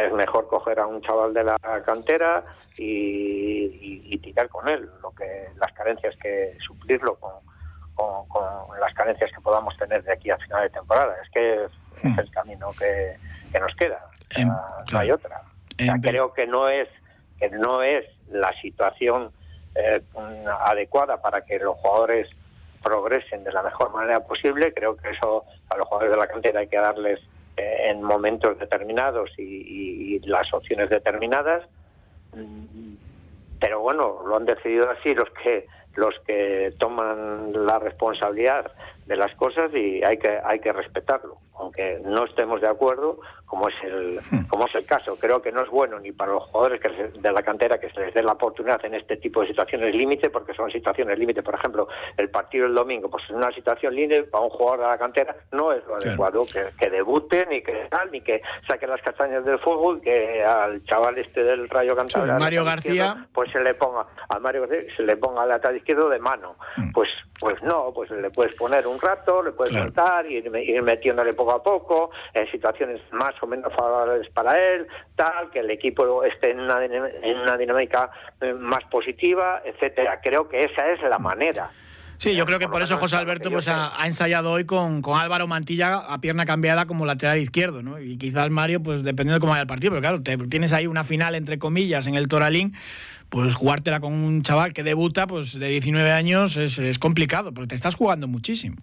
es 0.02 0.12
mejor 0.14 0.48
coger 0.48 0.80
a 0.80 0.86
un 0.86 1.02
chaval 1.02 1.34
de 1.34 1.44
la 1.44 1.58
cantera 1.84 2.44
y, 2.76 4.14
y 4.14 4.18
tirar 4.18 4.48
con 4.48 4.66
él, 4.68 4.88
lo 5.02 5.10
que 5.10 5.48
las 5.58 5.72
carencias 5.72 6.16
que 6.22 6.56
suplirlo 6.66 7.16
con 7.16 7.47
con, 7.98 8.80
las 8.80 8.94
carencias 8.94 9.30
que 9.32 9.40
podamos 9.40 9.76
tener 9.76 10.02
de 10.04 10.12
aquí 10.12 10.30
a 10.30 10.38
final 10.38 10.62
de 10.62 10.70
temporada. 10.70 11.14
Es 11.22 11.30
que 11.30 11.64
es, 11.64 11.70
hmm. 12.02 12.20
el 12.20 12.30
camino 12.30 12.70
que, 12.78 13.16
nos 13.58 13.74
queda. 13.76 14.00
No 14.92 14.98
hay 14.98 15.11
otra. 15.11 15.42
creo 16.02 16.32
que 16.32 16.46
no 16.46 16.68
es 16.68 16.88
que 17.38 17.50
no 17.50 17.82
es 17.82 18.04
la 18.30 18.52
situación 18.61 19.30
eh, 19.74 20.02
adecuada 20.66 21.20
para 21.22 21.42
que 21.42 21.58
los 21.58 21.76
jugadores 21.76 22.28
progresen 22.82 23.44
de 23.44 23.52
la 23.52 23.62
mejor 23.62 23.92
manera 23.92 24.20
posible. 24.20 24.72
Creo 24.74 24.96
que 24.96 25.11
eso 25.11 25.44
a 25.70 25.76
los 25.76 25.87
jugadores 25.87 26.12
de 26.12 26.16
la 26.16 26.26
cantera 26.26 26.61
hay 26.61 26.68
que 26.68 26.78
darles 26.78 27.20
eh, 27.56 27.90
en 27.90 28.02
momentos 28.02 28.58
determinados 28.58 29.30
y, 29.38 30.20
las 30.24 30.52
opciones 30.52 30.90
determinadas. 30.90 31.64
Mm, 32.34 32.94
pero 33.61 33.80
bueno, 33.80 34.20
lo 34.26 34.37
han 34.37 34.44
decidido 34.44 34.90
así 34.90 35.14
los 35.14 35.28
que 35.42 35.66
los 35.98 36.14
que 36.26 36.74
toman 36.78 37.52
la 37.66 37.78
responsabilidad 37.78 38.70
de 39.06 39.16
las 39.16 39.34
cosas 39.34 39.70
y 39.74 40.02
hay 40.04 40.18
que 40.18 40.38
hay 40.44 40.61
que 40.61 40.72
respetarlo 40.72 41.37
aunque 41.58 41.98
no 42.04 42.24
estemos 42.24 42.60
de 42.60 42.68
acuerdo 42.68 43.18
como 43.48 43.68
es 43.68 43.74
el 43.82 44.20
hmm. 44.30 44.46
como 44.48 44.66
es 44.66 44.74
el 44.74 44.84
caso. 44.84 45.16
Creo 45.16 45.40
que 45.40 45.50
no 45.50 45.62
es 45.62 45.70
bueno 45.70 45.98
ni 45.98 46.12
para 46.12 46.32
los 46.32 46.44
jugadores 46.44 46.80
que 46.80 47.18
de 47.18 47.32
la 47.32 47.42
cantera 47.42 47.80
que 47.80 47.90
se 47.90 48.00
les 48.00 48.14
dé 48.14 48.22
la 48.22 48.32
oportunidad 48.32 48.84
en 48.84 48.94
este 48.94 49.16
tipo 49.16 49.40
de 49.40 49.48
situaciones 49.48 49.94
límite 49.94 50.30
porque 50.30 50.54
son 50.54 50.70
situaciones 50.70 51.18
límite. 51.18 51.42
Por 51.42 51.54
ejemplo 51.54 51.88
el 52.16 52.30
partido 52.30 52.66
del 52.66 52.74
domingo 52.74 53.08
pues 53.10 53.24
es 53.24 53.30
una 53.30 53.50
situación 53.52 53.94
límite 53.94 54.24
para 54.24 54.44
un 54.44 54.50
jugador 54.50 54.80
de 54.80 54.86
la 54.86 54.98
cantera 54.98 55.36
no 55.52 55.72
es 55.72 55.84
lo 55.86 55.96
adecuado 55.96 56.46
que, 56.46 56.66
que, 56.78 56.90
debute 56.90 57.46
ni 57.46 57.62
que 57.62 57.86
tal 57.90 58.10
ni 58.12 58.20
que 58.20 58.42
saque 58.68 58.86
las 58.86 59.00
castañas 59.00 59.44
del 59.44 59.58
fútbol 59.58 60.00
que 60.00 60.44
al 60.44 60.84
chaval 60.84 61.16
este 61.18 61.42
del 61.42 61.68
Rayo 61.68 61.96
Cantabria 61.96 62.38
Mario 62.38 62.64
García. 62.64 63.26
pues 63.32 63.50
se 63.50 63.60
le 63.60 63.74
ponga 63.74 64.06
a 64.28 64.38
Mario 64.38 64.66
García 64.66 64.94
se 64.94 65.02
le 65.02 65.16
ponga 65.16 65.42
al 65.42 65.48
lateral 65.48 65.76
izquierdo 65.76 66.08
de 66.08 66.18
mano. 66.18 66.56
Hmm. 66.76 66.92
pues 66.92 67.08
pues 67.40 67.62
no 67.62 67.90
pues 67.94 68.10
le 68.10 68.30
puedes 68.30 68.54
poner 68.56 68.86
un 68.86 69.00
rato 69.00 69.42
le 69.42 69.52
puedes 69.52 69.74
soltar 69.74 70.26
y 70.26 70.36
ir, 70.36 70.54
ir 70.56 70.82
metiéndole 70.82 71.32
poco 71.32 71.47
a 71.52 71.62
poco, 71.62 72.11
en 72.34 72.50
situaciones 72.50 73.00
más 73.12 73.34
o 73.42 73.46
menos 73.46 73.72
favorables 73.74 74.28
para 74.30 74.58
él, 74.58 74.87
tal, 75.16 75.50
que 75.50 75.61
el 75.61 75.70
equipo 75.70 76.24
esté 76.24 76.50
en 76.50 76.61
una, 76.61 76.84
en 76.84 77.38
una 77.38 77.56
dinámica 77.56 78.11
eh, 78.40 78.52
más 78.54 78.84
positiva, 78.84 79.62
etcétera. 79.64 80.20
Creo 80.22 80.48
que 80.48 80.64
esa 80.64 80.90
es 80.90 81.00
la 81.02 81.18
manera. 81.18 81.70
Sí, 82.18 82.34
yo 82.34 82.46
creo 82.46 82.58
que 82.58 82.66
por 82.66 82.82
eso 82.82 82.98
José 82.98 83.14
Alberto 83.14 83.48
pues, 83.48 83.68
ha, 83.68 83.92
ensayado 84.04 84.50
hoy 84.50 84.64
con, 84.64 85.02
con, 85.02 85.20
Álvaro 85.20 85.46
Mantilla 85.46 85.98
a 85.98 86.20
pierna 86.20 86.46
cambiada 86.46 86.87
como 86.87 87.06
lateral 87.06 87.38
izquierdo, 87.38 87.80
¿no? 87.80 88.00
Y 88.00 88.18
quizás 88.18 88.50
Mario, 88.50 88.82
pues 88.82 89.04
dependiendo 89.04 89.34
de 89.34 89.40
cómo 89.40 89.52
vaya 89.52 89.62
el 89.62 89.68
partido, 89.68 89.92
pero 89.92 90.00
claro, 90.00 90.22
te, 90.22 90.37
tienes 90.48 90.72
ahí 90.72 90.88
una 90.88 91.04
final 91.04 91.37
entre 91.37 91.61
comillas 91.61 92.08
en 92.08 92.16
el 92.16 92.26
Toralín, 92.26 92.74
pues 93.28 93.54
jugártela 93.54 94.00
con 94.00 94.14
un 94.14 94.42
chaval 94.42 94.72
que 94.72 94.82
debuta 94.82 95.28
pues 95.28 95.56
de 95.56 95.68
19 95.68 96.11
años 96.11 96.56
es, 96.56 96.80
es 96.80 96.98
complicado, 96.98 97.54
porque 97.54 97.68
te 97.68 97.74
estás 97.76 97.94
jugando 97.94 98.26
muchísimo. 98.26 98.78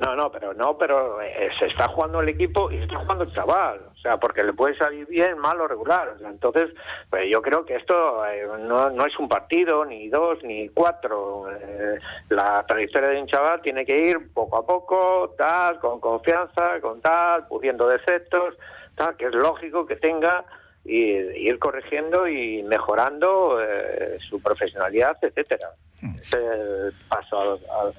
No, 0.00 0.16
no, 0.16 0.30
pero 0.32 0.52
no, 0.54 0.76
pero 0.76 1.20
eh, 1.22 1.50
se 1.56 1.66
está 1.66 1.86
jugando 1.86 2.20
el 2.20 2.28
equipo 2.28 2.68
y 2.70 2.78
se 2.78 2.82
está 2.84 2.98
jugando 2.98 3.24
el 3.24 3.32
chaval, 3.32 3.80
o 3.92 3.96
sea, 3.98 4.18
porque 4.18 4.42
le 4.42 4.52
puede 4.52 4.76
salir 4.76 5.06
bien, 5.06 5.38
mal 5.38 5.60
o 5.60 5.68
regular. 5.68 6.16
entonces, 6.24 6.70
pues 7.08 7.30
yo 7.30 7.40
creo 7.40 7.64
que 7.64 7.76
esto 7.76 8.26
eh, 8.26 8.44
no, 8.60 8.90
no, 8.90 9.06
es 9.06 9.16
un 9.20 9.28
partido, 9.28 9.84
ni 9.84 10.08
dos, 10.08 10.42
ni 10.42 10.68
cuatro. 10.70 11.46
Eh, 11.48 12.00
la 12.28 12.64
trayectoria 12.66 13.10
de 13.10 13.20
un 13.20 13.28
chaval 13.28 13.62
tiene 13.62 13.86
que 13.86 13.96
ir 13.96 14.32
poco 14.32 14.56
a 14.56 14.66
poco, 14.66 15.32
tal, 15.38 15.78
con 15.78 16.00
confianza, 16.00 16.80
con 16.80 17.00
tal, 17.00 17.46
pudiendo 17.46 17.86
defectos, 17.86 18.54
tal, 18.96 19.16
que 19.16 19.26
es 19.26 19.34
lógico 19.34 19.86
que 19.86 19.94
tenga 19.94 20.44
y, 20.84 21.02
ir 21.02 21.60
corrigiendo 21.60 22.26
y 22.26 22.64
mejorando 22.64 23.60
su 24.28 24.42
profesionalidad, 24.42 25.16
etcétera. 25.22 25.68
Mm. 26.02 26.16
Es 26.16 26.32
el 26.32 26.92
paso 27.08 27.60
al 27.70 27.94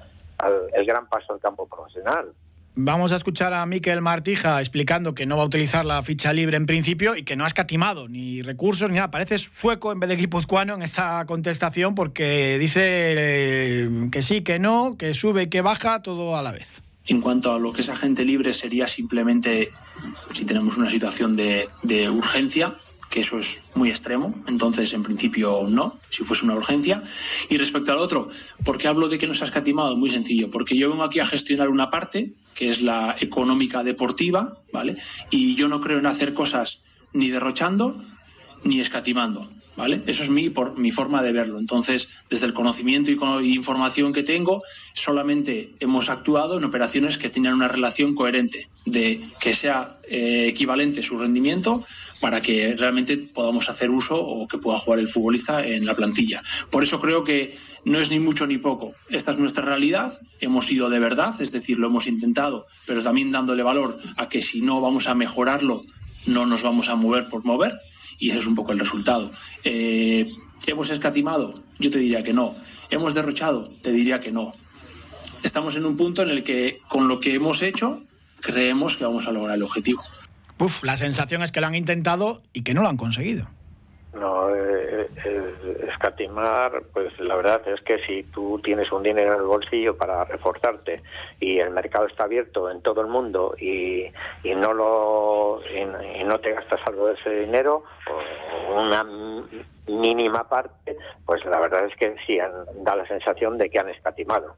el 0.73 0.85
gran 0.85 1.07
paso 1.07 1.33
al 1.33 1.39
campo 1.39 1.67
profesional. 1.67 2.33
Vamos 2.77 3.13
a 3.13 3.15
escuchar 3.15 3.53
a 3.53 3.65
Miquel 3.65 4.01
Martija 4.01 4.59
explicando 4.59 5.15
que 5.15 5.25
no 5.25 5.37
va 5.37 5.43
a 5.43 5.45
utilizar 5.45 5.85
la 5.85 6.03
ficha 6.03 6.33
libre 6.33 6.57
en 6.57 6.65
principio 6.65 7.15
y 7.15 7.23
que 7.23 7.37
no 7.37 7.45
ha 7.45 7.47
escatimado 7.47 8.09
ni 8.09 8.41
recursos 8.41 8.89
ni 8.89 8.95
nada. 8.95 9.11
Parece 9.11 9.37
sueco 9.37 9.93
en 9.93 10.01
vez 10.01 10.09
de 10.09 10.17
guipuzcoano 10.17 10.73
en 10.73 10.81
esta 10.81 11.23
contestación 11.25 11.95
porque 11.95 12.57
dice 12.59 12.81
eh, 12.83 14.09
que 14.11 14.21
sí, 14.21 14.41
que 14.41 14.59
no, 14.59 14.97
que 14.97 15.13
sube 15.13 15.43
y 15.43 15.47
que 15.47 15.61
baja, 15.61 16.01
todo 16.01 16.35
a 16.35 16.41
la 16.41 16.51
vez. 16.51 16.81
En 17.07 17.21
cuanto 17.21 17.53
a 17.53 17.59
lo 17.59 17.71
que 17.71 17.79
es 17.79 17.87
agente 17.87 18.25
libre, 18.25 18.51
sería 18.51 18.89
simplemente 18.89 19.71
si 20.33 20.43
tenemos 20.43 20.75
una 20.75 20.89
situación 20.89 21.37
de, 21.37 21.69
de 21.83 22.09
urgencia, 22.09 22.75
que 23.09 23.21
eso 23.21 23.37
es 23.37 23.61
muy 23.75 23.89
extremo, 23.89 24.35
entonces 24.47 24.93
en 24.93 25.03
principio 25.03 25.65
no, 25.69 25.97
si 26.09 26.23
fuese 26.23 26.45
una 26.45 26.55
urgencia. 26.55 27.03
Y 27.49 27.57
respecto 27.57 27.91
al 27.91 27.99
otro, 27.99 28.29
¿por 28.63 28.77
qué 28.77 28.87
hablo 28.87 29.07
de 29.07 29.17
que 29.17 29.27
no 29.27 29.33
se 29.33 29.43
ha 29.43 29.47
escatimado? 29.47 29.95
Muy 29.95 30.09
sencillo, 30.09 30.51
porque 30.51 30.77
yo 30.77 30.89
vengo 30.89 31.03
aquí 31.03 31.19
a 31.19 31.25
gestionar 31.25 31.69
una 31.69 31.89
parte, 31.89 32.33
que 32.53 32.69
es 32.69 32.81
la 32.81 33.15
económica 33.19 33.83
deportiva, 33.83 34.57
¿vale? 34.73 34.97
Y 35.29 35.55
yo 35.55 35.67
no 35.67 35.81
creo 35.81 35.99
en 35.99 36.05
hacer 36.05 36.33
cosas 36.33 36.81
ni 37.13 37.29
derrochando 37.29 37.95
ni 38.63 38.81
escatimando. 38.81 39.49
¿Vale? 39.77 40.01
Eso 40.07 40.23
es 40.23 40.29
mi, 40.29 40.49
por, 40.49 40.77
mi 40.77 40.91
forma 40.91 41.21
de 41.21 41.33
verlo. 41.33 41.59
Entonces, 41.59 42.07
desde 42.29 42.45
el 42.45 42.53
conocimiento 42.53 43.11
y, 43.11 43.53
información 43.53 44.13
que 44.13 44.23
tengo, 44.23 44.63
solamente 44.93 45.71
hemos 45.81 46.09
actuado 46.09 46.57
en 46.57 46.63
operaciones 46.63 47.17
que 47.17 47.29
tienen 47.29 47.53
una 47.53 47.67
relación 47.67 48.15
coherente, 48.15 48.69
de 48.85 49.19
que 49.41 49.53
sea 49.53 49.97
eh, 50.07 50.47
equivalente 50.47 51.03
su 51.03 51.17
rendimiento 51.19 51.83
para 52.21 52.41
que 52.41 52.75
realmente 52.77 53.17
podamos 53.17 53.69
hacer 53.69 53.89
uso 53.89 54.15
o 54.19 54.47
que 54.47 54.57
pueda 54.57 54.79
jugar 54.79 54.99
el 54.99 55.07
futbolista 55.07 55.65
en 55.65 55.85
la 55.85 55.95
plantilla. 55.95 56.41
Por 56.71 56.83
eso 56.83 56.99
creo 56.99 57.23
que 57.23 57.55
no 57.83 57.99
es 57.99 58.09
ni 58.09 58.19
mucho 58.19 58.47
ni 58.47 58.57
poco. 58.57 58.93
Esta 59.09 59.31
es 59.31 59.37
nuestra 59.37 59.63
realidad, 59.63 60.17
hemos 60.41 60.71
ido 60.71 60.89
de 60.89 60.99
verdad, 60.99 61.39
es 61.41 61.51
decir, 61.51 61.77
lo 61.77 61.87
hemos 61.87 62.07
intentado, 62.07 62.65
pero 62.85 63.03
también 63.03 63.31
dándole 63.31 63.63
valor 63.63 63.97
a 64.17 64.29
que 64.29 64.41
si 64.41 64.61
no 64.61 64.81
vamos 64.81 65.07
a 65.07 65.15
mejorarlo, 65.15 65.83
no 66.25 66.45
nos 66.45 66.63
vamos 66.63 66.89
a 66.89 66.95
mover 66.95 67.27
por 67.29 67.45
mover, 67.45 67.77
y 68.17 68.29
ese 68.29 68.39
es 68.39 68.47
un 68.47 68.55
poco 68.55 68.71
el 68.71 68.79
resultado. 68.79 69.29
Eh, 69.63 70.25
¿Hemos 70.67 70.89
escatimado? 70.89 71.53
Yo 71.79 71.91
te 71.91 71.99
diría 71.99 72.23
que 72.23 72.33
no. 72.33 72.55
¿Hemos 72.89 73.13
derrochado? 73.13 73.69
Te 73.83 73.91
diría 73.91 74.19
que 74.19 74.31
no. 74.31 74.53
Estamos 75.43 75.75
en 75.75 75.85
un 75.85 75.95
punto 75.95 76.23
en 76.23 76.29
el 76.29 76.43
que 76.43 76.79
con 76.87 77.07
lo 77.07 77.19
que 77.19 77.35
hemos 77.35 77.61
hecho 77.61 78.01
creemos 78.41 78.97
que 78.97 79.03
vamos 79.03 79.27
a 79.27 79.31
lograr 79.31 79.57
el 79.57 79.63
objetivo. 79.63 80.01
Uf, 80.59 80.83
la 80.83 80.97
sensación 80.97 81.41
es 81.41 81.51
que 81.51 81.61
lo 81.61 81.67
han 81.67 81.75
intentado 81.75 82.41
y 82.53 82.63
que 82.63 82.73
no 82.73 82.81
lo 82.81 82.87
han 82.87 82.97
conseguido. 82.97 83.47
no, 84.13 84.55
eh, 84.55 85.09
escatimar, 85.87 86.83
pues 86.93 87.17
la 87.19 87.35
verdad 87.35 87.61
es 87.67 87.81
que 87.81 87.99
si 88.05 88.23
tú 88.23 88.59
tienes 88.63 88.91
un 88.91 89.03
dinero 89.03 89.33
en 89.33 89.39
el 89.39 89.45
bolsillo 89.45 89.97
para 89.97 90.23
reforzarte 90.25 91.01
y 91.39 91.59
el 91.59 91.71
mercado 91.71 92.07
está 92.07 92.25
abierto 92.25 92.69
en 92.69 92.81
todo 92.81 93.01
el 93.01 93.07
mundo 93.07 93.55
y, 93.59 94.05
y 94.43 94.55
no 94.55 94.73
lo 94.73 95.61
y, 95.67 96.23
no 96.23 96.39
te 96.39 96.53
gastas 96.53 96.79
algo 96.87 97.07
de 97.07 97.15
ese 97.15 97.29
dinero, 97.41 97.83
una 98.73 99.03
mínima 99.87 100.47
parte, 100.47 100.97
pues 101.25 101.43
la 101.45 101.59
verdad 101.59 101.85
es 101.85 101.95
que 101.95 102.15
sí 102.25 102.37
da 102.37 102.95
la 102.95 103.07
sensación 103.07 103.57
de 103.57 103.69
que 103.69 103.79
han 103.79 103.89
escatimado. 103.89 104.55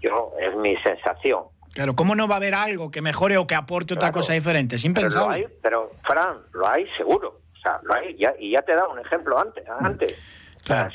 Yo 0.00 0.32
es 0.40 0.56
mi 0.56 0.76
sensación. 0.78 1.44
Claro, 1.78 1.94
¿cómo 1.94 2.16
no 2.16 2.26
va 2.26 2.34
a 2.34 2.38
haber 2.38 2.56
algo 2.56 2.90
que 2.90 3.00
mejore 3.00 3.36
o 3.36 3.46
que 3.46 3.54
aporte 3.54 3.94
otra 3.94 4.10
cosa 4.10 4.32
diferente? 4.32 4.74
Es 4.74 4.84
impensable. 4.84 5.48
Pero, 5.62 5.92
pero, 5.92 5.92
Fran, 6.02 6.38
lo 6.50 6.68
hay 6.68 6.84
seguro. 6.96 7.38
O 7.54 7.56
sea, 7.60 7.78
lo 7.84 7.94
hay, 7.94 8.16
ya, 8.16 8.34
y 8.36 8.50
ya 8.50 8.62
te 8.62 8.72
he 8.72 8.74
dado 8.74 8.90
un 8.90 8.98
ejemplo 8.98 9.38
antes, 9.38 9.64
mm. 9.64 9.86
antes 9.86 10.16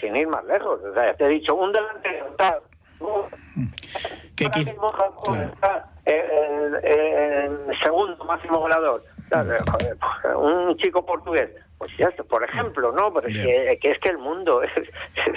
sin 0.01 0.13
ir 0.17 0.27
más 0.27 0.43
lejos. 0.43 0.81
O 0.83 0.93
sea, 0.93 1.13
te 1.13 1.23
he 1.23 1.29
dicho, 1.29 1.55
un 1.55 1.71
delantero 1.71 2.27
está... 2.31 2.59
Que 4.35 4.43
está 4.43 4.59
el, 6.03 7.79
segundo 7.81 8.25
máximo 8.25 8.59
goleador. 8.59 9.05
Mm. 9.31 10.35
Un 10.35 10.75
chico 10.79 11.05
portugués, 11.05 11.49
pues 11.77 11.95
ya, 11.95 12.09
por 12.27 12.43
ejemplo, 12.43 12.91
¿no? 12.91 13.13
Pero 13.13 13.29
es 13.29 13.37
que, 13.37 13.89
es 13.89 13.99
que 13.99 14.09
el 14.09 14.17
mundo 14.17 14.61
es, 14.63 14.73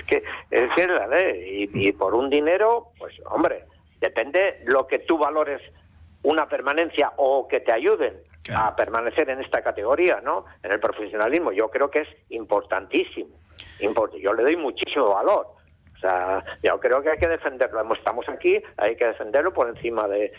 que 0.08 0.24
es 0.50 0.70
que 0.74 0.88
la 0.88 1.06
ley 1.06 1.70
y, 1.72 1.86
y 1.86 1.92
por 1.92 2.16
un 2.16 2.30
dinero, 2.30 2.88
pues 2.98 3.14
hombre, 3.26 3.64
depende 4.00 4.62
lo 4.64 4.86
que 4.86 5.00
tú 5.00 5.18
valores 5.18 5.60
una 6.22 6.48
permanencia 6.48 7.12
o 7.16 7.46
que 7.46 7.60
te 7.60 7.72
ayuden 7.72 8.14
a 8.54 8.74
permanecer 8.74 9.28
en 9.30 9.40
esta 9.40 9.62
categoría, 9.62 10.20
¿no? 10.22 10.44
En 10.62 10.72
el 10.72 10.80
profesionalismo, 10.80 11.52
yo 11.52 11.68
creo 11.68 11.90
que 11.90 12.00
es 12.00 12.08
importantísimo. 12.30 13.30
Yo 14.20 14.32
le 14.34 14.42
doy 14.42 14.56
muchísimo 14.56 15.10
valor. 15.10 15.46
O 15.96 15.98
sea, 15.98 16.44
yo 16.62 16.78
creo 16.78 17.00
que 17.02 17.10
hay 17.10 17.18
que 17.18 17.28
defenderlo. 17.28 17.94
Estamos 17.94 18.28
aquí, 18.28 18.62
hay 18.76 18.96
que 18.96 19.06
defenderlo 19.06 19.52
por 19.52 19.68
encima 19.68 20.06
de, 20.08 20.32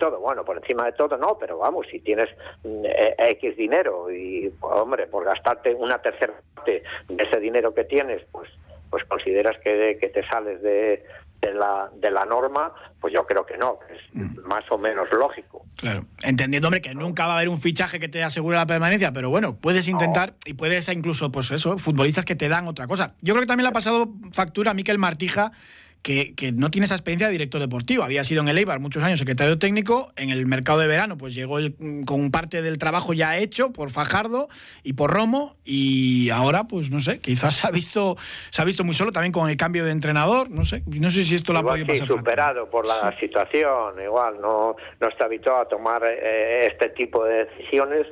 todo. 0.00 0.18
Bueno, 0.18 0.44
por 0.44 0.56
encima 0.56 0.86
de 0.86 0.92
todo 0.92 1.16
no, 1.16 1.38
pero 1.38 1.58
vamos, 1.58 1.86
si 1.90 2.00
tienes 2.00 2.28
mm, 2.64 2.84
eh, 2.84 3.14
X 3.18 3.56
dinero 3.56 4.10
y, 4.10 4.52
hombre, 4.60 5.06
por 5.06 5.24
gastarte 5.24 5.74
una 5.74 5.98
tercera 6.02 6.34
parte 6.54 6.82
de 7.08 7.24
ese 7.24 7.38
dinero 7.38 7.72
que 7.72 7.84
tienes, 7.84 8.22
pues 8.32 8.50
pues 8.90 9.04
consideras 9.06 9.58
que, 9.58 9.98
que 10.00 10.08
te 10.08 10.24
sales 10.28 10.62
de, 10.62 11.04
de 11.44 11.54
la, 11.54 11.90
de 11.94 12.10
la 12.10 12.24
norma, 12.24 12.72
pues 13.00 13.12
yo 13.14 13.26
creo 13.26 13.44
que 13.44 13.56
no, 13.56 13.78
es 13.90 14.00
mm. 14.12 14.46
más 14.48 14.64
o 14.70 14.78
menos 14.78 15.08
lógico. 15.12 15.64
Claro, 15.76 16.04
entendiendo, 16.22 16.68
hombre, 16.68 16.80
que 16.80 16.94
nunca 16.94 17.26
va 17.26 17.34
a 17.34 17.36
haber 17.36 17.48
un 17.48 17.60
fichaje 17.60 18.00
que 18.00 18.08
te 18.08 18.22
asegure 18.22 18.56
la 18.56 18.66
permanencia, 18.66 19.12
pero 19.12 19.30
bueno, 19.30 19.56
puedes 19.56 19.88
intentar 19.88 20.34
y 20.44 20.54
puedes 20.54 20.88
incluso, 20.88 21.30
pues 21.30 21.50
eso, 21.50 21.78
futbolistas 21.78 22.24
que 22.24 22.36
te 22.36 22.48
dan 22.48 22.66
otra 22.66 22.86
cosa. 22.86 23.14
Yo 23.20 23.34
creo 23.34 23.42
que 23.42 23.46
también 23.46 23.64
le 23.64 23.70
ha 23.70 23.72
pasado 23.72 24.08
factura 24.32 24.70
a 24.70 24.74
Miquel 24.74 24.98
Martija 24.98 25.52
que, 26.04 26.52
no 26.54 26.70
tiene 26.70 26.84
esa 26.84 26.94
experiencia 26.94 27.28
de 27.28 27.32
director 27.32 27.60
deportivo. 27.60 28.04
Había 28.04 28.24
sido 28.24 28.42
en 28.42 28.48
el 28.48 28.58
Eibar 28.58 28.78
muchos 28.78 29.02
años 29.02 29.18
secretario 29.18 29.58
técnico, 29.58 30.12
en 30.16 30.28
el 30.28 30.46
mercado 30.46 30.78
de 30.78 30.86
verano 30.86 31.16
pues 31.16 31.34
llegó 31.34 31.56
con 32.04 32.30
parte 32.30 32.60
del 32.60 32.76
trabajo 32.76 33.14
ya 33.14 33.38
hecho 33.38 33.72
por 33.72 33.90
Fajardo 33.90 34.48
y 34.82 34.92
por 34.92 35.10
Romo. 35.10 35.56
Y 35.64 36.28
ahora 36.28 36.64
pues 36.64 36.90
no 36.90 37.00
sé, 37.00 37.20
quizás 37.20 37.56
se 37.56 37.66
ha 37.66 37.70
visto 37.70 38.16
se 38.50 38.60
ha 38.60 38.64
visto 38.66 38.84
muy 38.84 38.94
solo 38.94 39.12
también 39.12 39.32
con 39.32 39.48
el 39.48 39.56
cambio 39.56 39.84
de 39.84 39.92
entrenador, 39.92 40.50
no 40.50 40.64
sé, 40.64 40.82
no 40.86 41.10
sé 41.10 41.24
si 41.24 41.36
esto 41.36 41.54
lo 41.54 41.60
ha 41.60 41.62
podido 41.62 41.86
pasar. 41.86 42.06
superado 42.06 42.68
por 42.68 42.86
la 42.86 43.18
situación, 43.18 43.94
igual 44.02 44.40
no 44.42 44.76
no 45.00 45.08
está 45.08 45.24
habituado 45.24 45.62
a 45.62 45.68
tomar 45.68 46.02
eh, 46.04 46.66
este 46.66 46.90
tipo 46.90 47.24
de 47.24 47.46
decisiones 47.46 48.06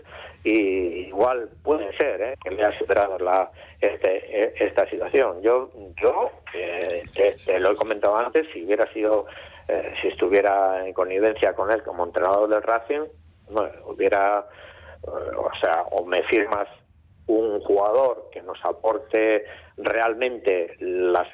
y 0.45 1.07
igual 1.09 1.49
puede 1.63 1.97
ser 1.97 2.21
¿eh? 2.21 2.35
que 2.43 2.51
le 2.51 2.65
ha 2.65 2.77
superado 2.79 3.19
la, 3.19 3.51
este, 3.81 4.45
e, 4.45 4.55
esta 4.67 4.89
situación. 4.89 5.41
Yo, 5.43 5.71
yo 6.03 6.31
eh, 6.55 7.03
te, 7.15 7.61
lo 7.61 7.73
he 7.73 7.77
comentado 7.77 8.17
antes, 8.17 8.47
si 8.53 8.65
hubiera 8.65 8.91
sido, 8.93 9.27
eh, 9.69 9.95
si 10.01 10.09
estuviera 10.09 10.87
en 10.87 10.93
connivencia 10.93 11.55
con 11.55 11.71
él 11.71 11.83
como 11.83 12.05
entrenador 12.05 12.49
del 12.49 12.63
Racing, 12.63 13.07
hubiera, 13.87 14.47
o 15.03 15.51
sea, 15.61 15.83
o 15.91 16.05
me 16.07 16.23
firmas 16.25 16.67
un 17.27 17.61
jugador 17.61 18.29
que 18.33 18.43
nos 18.43 18.59
aporte 18.65 19.45
realmente 19.77 20.75
las, 20.81 21.29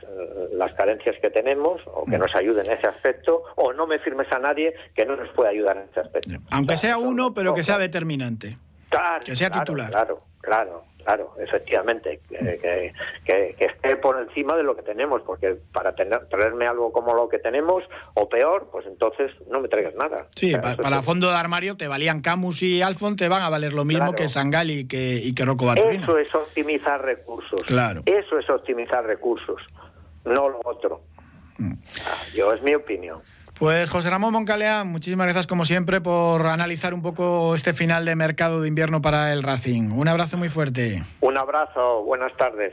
las 0.52 0.72
carencias 0.74 1.16
que 1.20 1.30
tenemos 1.30 1.80
o 1.86 2.04
que 2.04 2.18
mm. 2.18 2.20
nos 2.20 2.34
ayude 2.34 2.60
en 2.60 2.72
ese 2.72 2.88
aspecto 2.88 3.44
o 3.56 3.72
no 3.72 3.86
me 3.86 3.98
firmes 4.00 4.30
a 4.32 4.38
nadie 4.38 4.74
que 4.94 5.06
no 5.06 5.16
nos 5.16 5.30
pueda 5.30 5.50
ayudar 5.50 5.78
en 5.78 5.84
ese 5.84 6.00
aspecto. 6.00 6.30
Aunque 6.50 6.76
sea 6.76 6.98
uno, 6.98 7.32
pero 7.32 7.54
que 7.54 7.62
sea 7.62 7.78
determinante. 7.78 8.58
Claro, 8.88 9.24
que 9.24 9.36
sea 9.36 9.50
titular. 9.50 9.90
Claro, 9.90 10.22
claro, 10.40 10.84
claro, 11.04 11.34
efectivamente. 11.38 12.20
Que, 12.28 12.92
que, 13.24 13.54
esté 13.58 13.96
por 13.96 14.20
encima 14.20 14.56
de 14.56 14.62
lo 14.62 14.76
que 14.76 14.82
tenemos, 14.82 15.22
porque 15.22 15.56
para 15.72 15.94
tener, 15.94 16.26
traerme 16.28 16.66
algo 16.66 16.92
como 16.92 17.14
lo 17.14 17.28
que 17.28 17.38
tenemos, 17.38 17.84
o 18.14 18.28
peor, 18.28 18.68
pues 18.70 18.86
entonces 18.86 19.32
no 19.50 19.60
me 19.60 19.68
traigas 19.68 19.94
nada. 19.94 20.26
Sí, 20.34 20.54
para, 20.56 21.02
fondo 21.02 21.30
de 21.30 21.36
armario 21.36 21.76
te 21.76 21.88
valían 21.88 22.22
Camus 22.22 22.62
y 22.62 22.82
Alfon, 22.82 23.16
te 23.16 23.28
van 23.28 23.42
a 23.42 23.48
valer 23.48 23.72
lo 23.72 23.84
mismo 23.84 24.14
que 24.14 24.28
Sangal 24.28 24.70
y 24.70 24.86
que, 24.86 25.16
y 25.16 25.34
que 25.34 25.44
Rocco 25.44 25.72
Eso 25.72 26.18
es 26.18 26.34
optimizar 26.34 27.02
recursos. 27.02 27.62
Claro. 27.62 28.02
Eso 28.06 28.38
es 28.38 28.48
optimizar 28.48 29.04
recursos, 29.04 29.60
no 30.24 30.48
lo 30.48 30.60
otro. 30.64 31.02
Mm. 31.58 31.72
Ah, 32.06 32.22
yo 32.34 32.52
es 32.52 32.62
mi 32.62 32.74
opinión. 32.74 33.20
Pues 33.58 33.90
José 33.90 34.08
Ramón 34.08 34.32
Moncalea, 34.32 34.84
muchísimas 34.84 35.26
gracias 35.26 35.48
como 35.48 35.64
siempre 35.64 36.00
por 36.00 36.46
analizar 36.46 36.94
un 36.94 37.02
poco 37.02 37.56
este 37.56 37.72
final 37.72 38.04
de 38.04 38.14
mercado 38.14 38.60
de 38.60 38.68
invierno 38.68 39.02
para 39.02 39.32
el 39.32 39.42
Racing. 39.42 39.90
Un 39.90 40.06
abrazo 40.06 40.36
muy 40.36 40.48
fuerte. 40.48 41.02
Un 41.20 41.36
abrazo, 41.36 42.04
buenas 42.04 42.32
tardes. 42.36 42.72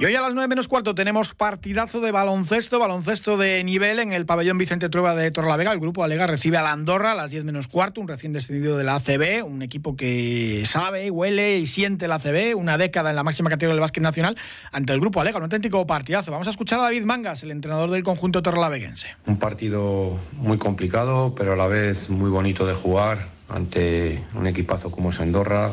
Y 0.00 0.04
hoy 0.04 0.14
a 0.14 0.20
las 0.20 0.32
9 0.32 0.46
menos 0.46 0.68
cuarto 0.68 0.94
tenemos 0.94 1.34
partidazo 1.34 2.00
de 2.00 2.12
baloncesto, 2.12 2.78
baloncesto 2.78 3.36
de 3.36 3.64
nivel 3.64 3.98
en 3.98 4.12
el 4.12 4.26
pabellón 4.26 4.56
Vicente 4.56 4.88
Trueba 4.88 5.16
de 5.16 5.32
Torlavega. 5.32 5.72
El 5.72 5.80
grupo 5.80 6.04
Alega 6.04 6.28
recibe 6.28 6.56
a 6.56 6.62
la 6.62 6.70
Andorra 6.70 7.10
a 7.10 7.14
las 7.16 7.32
10 7.32 7.42
menos 7.42 7.66
cuarto, 7.66 8.00
un 8.00 8.06
recién 8.06 8.32
descendido 8.32 8.78
de 8.78 8.84
la 8.84 8.94
ACB, 8.94 9.44
un 9.44 9.60
equipo 9.60 9.96
que 9.96 10.62
sabe, 10.66 11.10
huele 11.10 11.58
y 11.58 11.66
siente 11.66 12.06
la 12.06 12.14
ACB, 12.14 12.56
una 12.56 12.78
década 12.78 13.10
en 13.10 13.16
la 13.16 13.24
máxima 13.24 13.50
categoría 13.50 13.74
del 13.74 13.80
básquet 13.80 14.04
nacional, 14.04 14.36
ante 14.70 14.92
el 14.92 15.00
grupo 15.00 15.20
Alega, 15.20 15.38
un 15.38 15.42
auténtico 15.42 15.84
partidazo. 15.84 16.30
Vamos 16.30 16.46
a 16.46 16.50
escuchar 16.50 16.78
a 16.78 16.82
David 16.82 17.02
Mangas, 17.02 17.42
el 17.42 17.50
entrenador 17.50 17.90
del 17.90 18.04
conjunto 18.04 18.40
torralaveguense. 18.40 19.16
Un 19.26 19.40
partido 19.40 20.16
muy 20.34 20.58
complicado, 20.58 21.34
pero 21.36 21.54
a 21.54 21.56
la 21.56 21.66
vez 21.66 22.08
muy 22.08 22.30
bonito 22.30 22.66
de 22.66 22.74
jugar 22.74 23.30
ante 23.48 24.22
un 24.36 24.46
equipazo 24.46 24.92
como 24.92 25.10
es 25.10 25.18
Andorra 25.18 25.72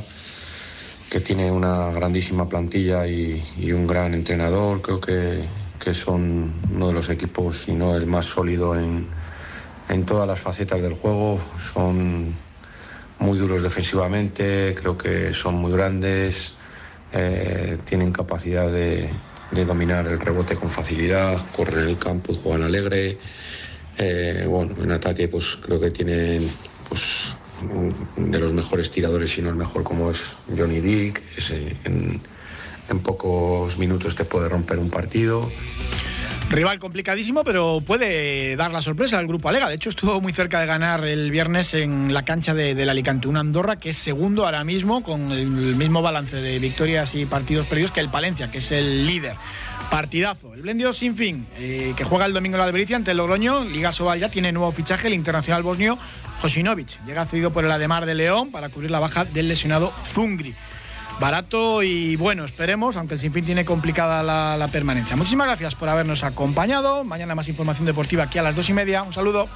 que 1.09 1.19
tiene 1.19 1.51
una 1.51 1.91
grandísima 1.91 2.47
plantilla 2.47 3.07
y, 3.07 3.71
un 3.71 3.87
gran 3.87 4.13
entrenador. 4.13 4.81
Creo 4.81 4.99
que, 4.99 5.47
son 5.93 6.51
uno 6.73 6.87
de 6.87 6.93
los 6.93 7.09
equipos, 7.09 7.61
si 7.61 7.71
no 7.73 7.95
el 7.95 8.07
más 8.07 8.25
sólido 8.25 8.75
en, 8.75 9.07
todas 10.05 10.27
las 10.27 10.39
facetas 10.39 10.81
del 10.81 10.93
juego. 10.93 11.39
Son 11.73 12.33
muy 13.19 13.37
duros 13.37 13.61
defensivamente, 13.61 14.75
creo 14.75 14.97
que 14.97 15.33
son 15.33 15.55
muy 15.55 15.71
grandes, 15.71 16.53
eh, 17.13 17.77
tienen 17.85 18.11
capacidad 18.11 18.69
de, 18.71 19.09
dominar 19.65 20.07
el 20.07 20.19
rebote 20.19 20.55
con 20.55 20.69
facilidad, 20.69 21.37
correr 21.55 21.87
el 21.87 21.97
campo 21.97 22.33
juegan 22.33 22.63
alegre. 22.63 23.19
Eh, 23.97 24.45
bueno, 24.49 24.75
en 24.83 24.91
ataque 24.91 25.29
pues 25.29 25.57
creo 25.61 25.79
que 25.79 25.91
tienen 25.91 26.51
pues 26.89 27.01
de 28.17 28.39
los 28.39 28.53
mejores 28.53 28.91
tiradores, 28.91 29.31
si 29.31 29.41
no 29.41 29.49
el 29.49 29.55
mejor, 29.55 29.83
como 29.83 30.11
es 30.11 30.21
Johnny 30.55 30.81
Dick. 30.81 31.21
en, 31.49 32.21
en 32.89 32.99
pocos 32.99 33.77
minutos 33.77 34.15
te 34.15 34.25
puede 34.25 34.49
romper 34.49 34.77
un 34.77 34.89
partido. 34.89 35.49
Rival 36.49 36.79
complicadísimo, 36.79 37.43
pero 37.43 37.81
puede 37.85 38.55
dar 38.55 38.71
la 38.71 38.81
sorpresa 38.81 39.17
al 39.17 39.27
grupo 39.27 39.49
Alega. 39.49 39.67
De 39.67 39.75
hecho, 39.75 39.89
estuvo 39.89 40.21
muy 40.21 40.31
cerca 40.31 40.59
de 40.59 40.67
ganar 40.67 41.03
el 41.03 41.31
viernes 41.31 41.73
en 41.73 42.13
la 42.13 42.23
cancha 42.23 42.53
de, 42.53 42.75
del 42.75 42.89
Alicante. 42.89 43.27
Un 43.27 43.37
Andorra 43.37 43.77
que 43.77 43.89
es 43.89 43.97
segundo 43.97 44.45
ahora 44.45 44.63
mismo, 44.63 45.03
con 45.03 45.31
el 45.31 45.75
mismo 45.75 46.01
balance 46.01 46.35
de 46.37 46.59
victorias 46.59 47.15
y 47.15 47.25
partidos 47.25 47.65
perdidos 47.65 47.91
que 47.91 47.99
el 47.99 48.09
Palencia, 48.09 48.51
que 48.51 48.59
es 48.59 48.71
el 48.71 49.07
líder. 49.07 49.35
Partidazo. 49.89 50.53
El 50.53 50.61
Blendio 50.61 50.93
sin 50.93 51.15
fin, 51.15 51.47
eh, 51.57 51.93
que 51.95 52.03
juega 52.03 52.25
el 52.25 52.33
domingo 52.33 52.55
en 52.55 52.59
la 52.59 52.65
Albericia 52.65 52.95
ante 52.95 53.11
el 53.11 53.17
Logroño. 53.17 53.63
Liga 53.65 53.91
Sobal 53.91 54.19
ya 54.19 54.29
tiene 54.29 54.51
nuevo 54.51 54.71
fichaje, 54.71 55.07
el 55.07 55.13
internacional 55.13 55.63
bosnio 55.63 55.97
Josinovic. 56.41 57.03
Llega 57.05 57.25
cedido 57.25 57.51
por 57.51 57.65
el 57.65 57.71
Ademar 57.71 58.05
de 58.05 58.15
León 58.15 58.51
para 58.51 58.69
cubrir 58.69 58.91
la 58.91 58.99
baja 58.99 59.25
del 59.25 59.47
lesionado 59.47 59.93
Zungri 60.05 60.55
barato 61.19 61.83
y 61.83 62.15
bueno, 62.15 62.45
esperemos, 62.45 62.95
aunque 62.95 63.15
el 63.15 63.19
Sinfín 63.19 63.45
tiene 63.45 63.65
complicada 63.65 64.23
la, 64.23 64.67
permanencia. 64.67 65.15
Muchísimas 65.15 65.47
gracias 65.47 65.75
por 65.75 65.89
habernos 65.89 66.23
acompañado. 66.23 67.03
Mañana 67.03 67.35
más 67.35 67.47
información 67.47 67.85
deportiva 67.85 68.23
aquí 68.23 68.37
a 68.37 68.41
las 68.41 68.55
dos 68.55 68.69
y 68.69 68.73
media. 68.73 69.03
Un 69.03 69.13
saludo. 69.13 69.47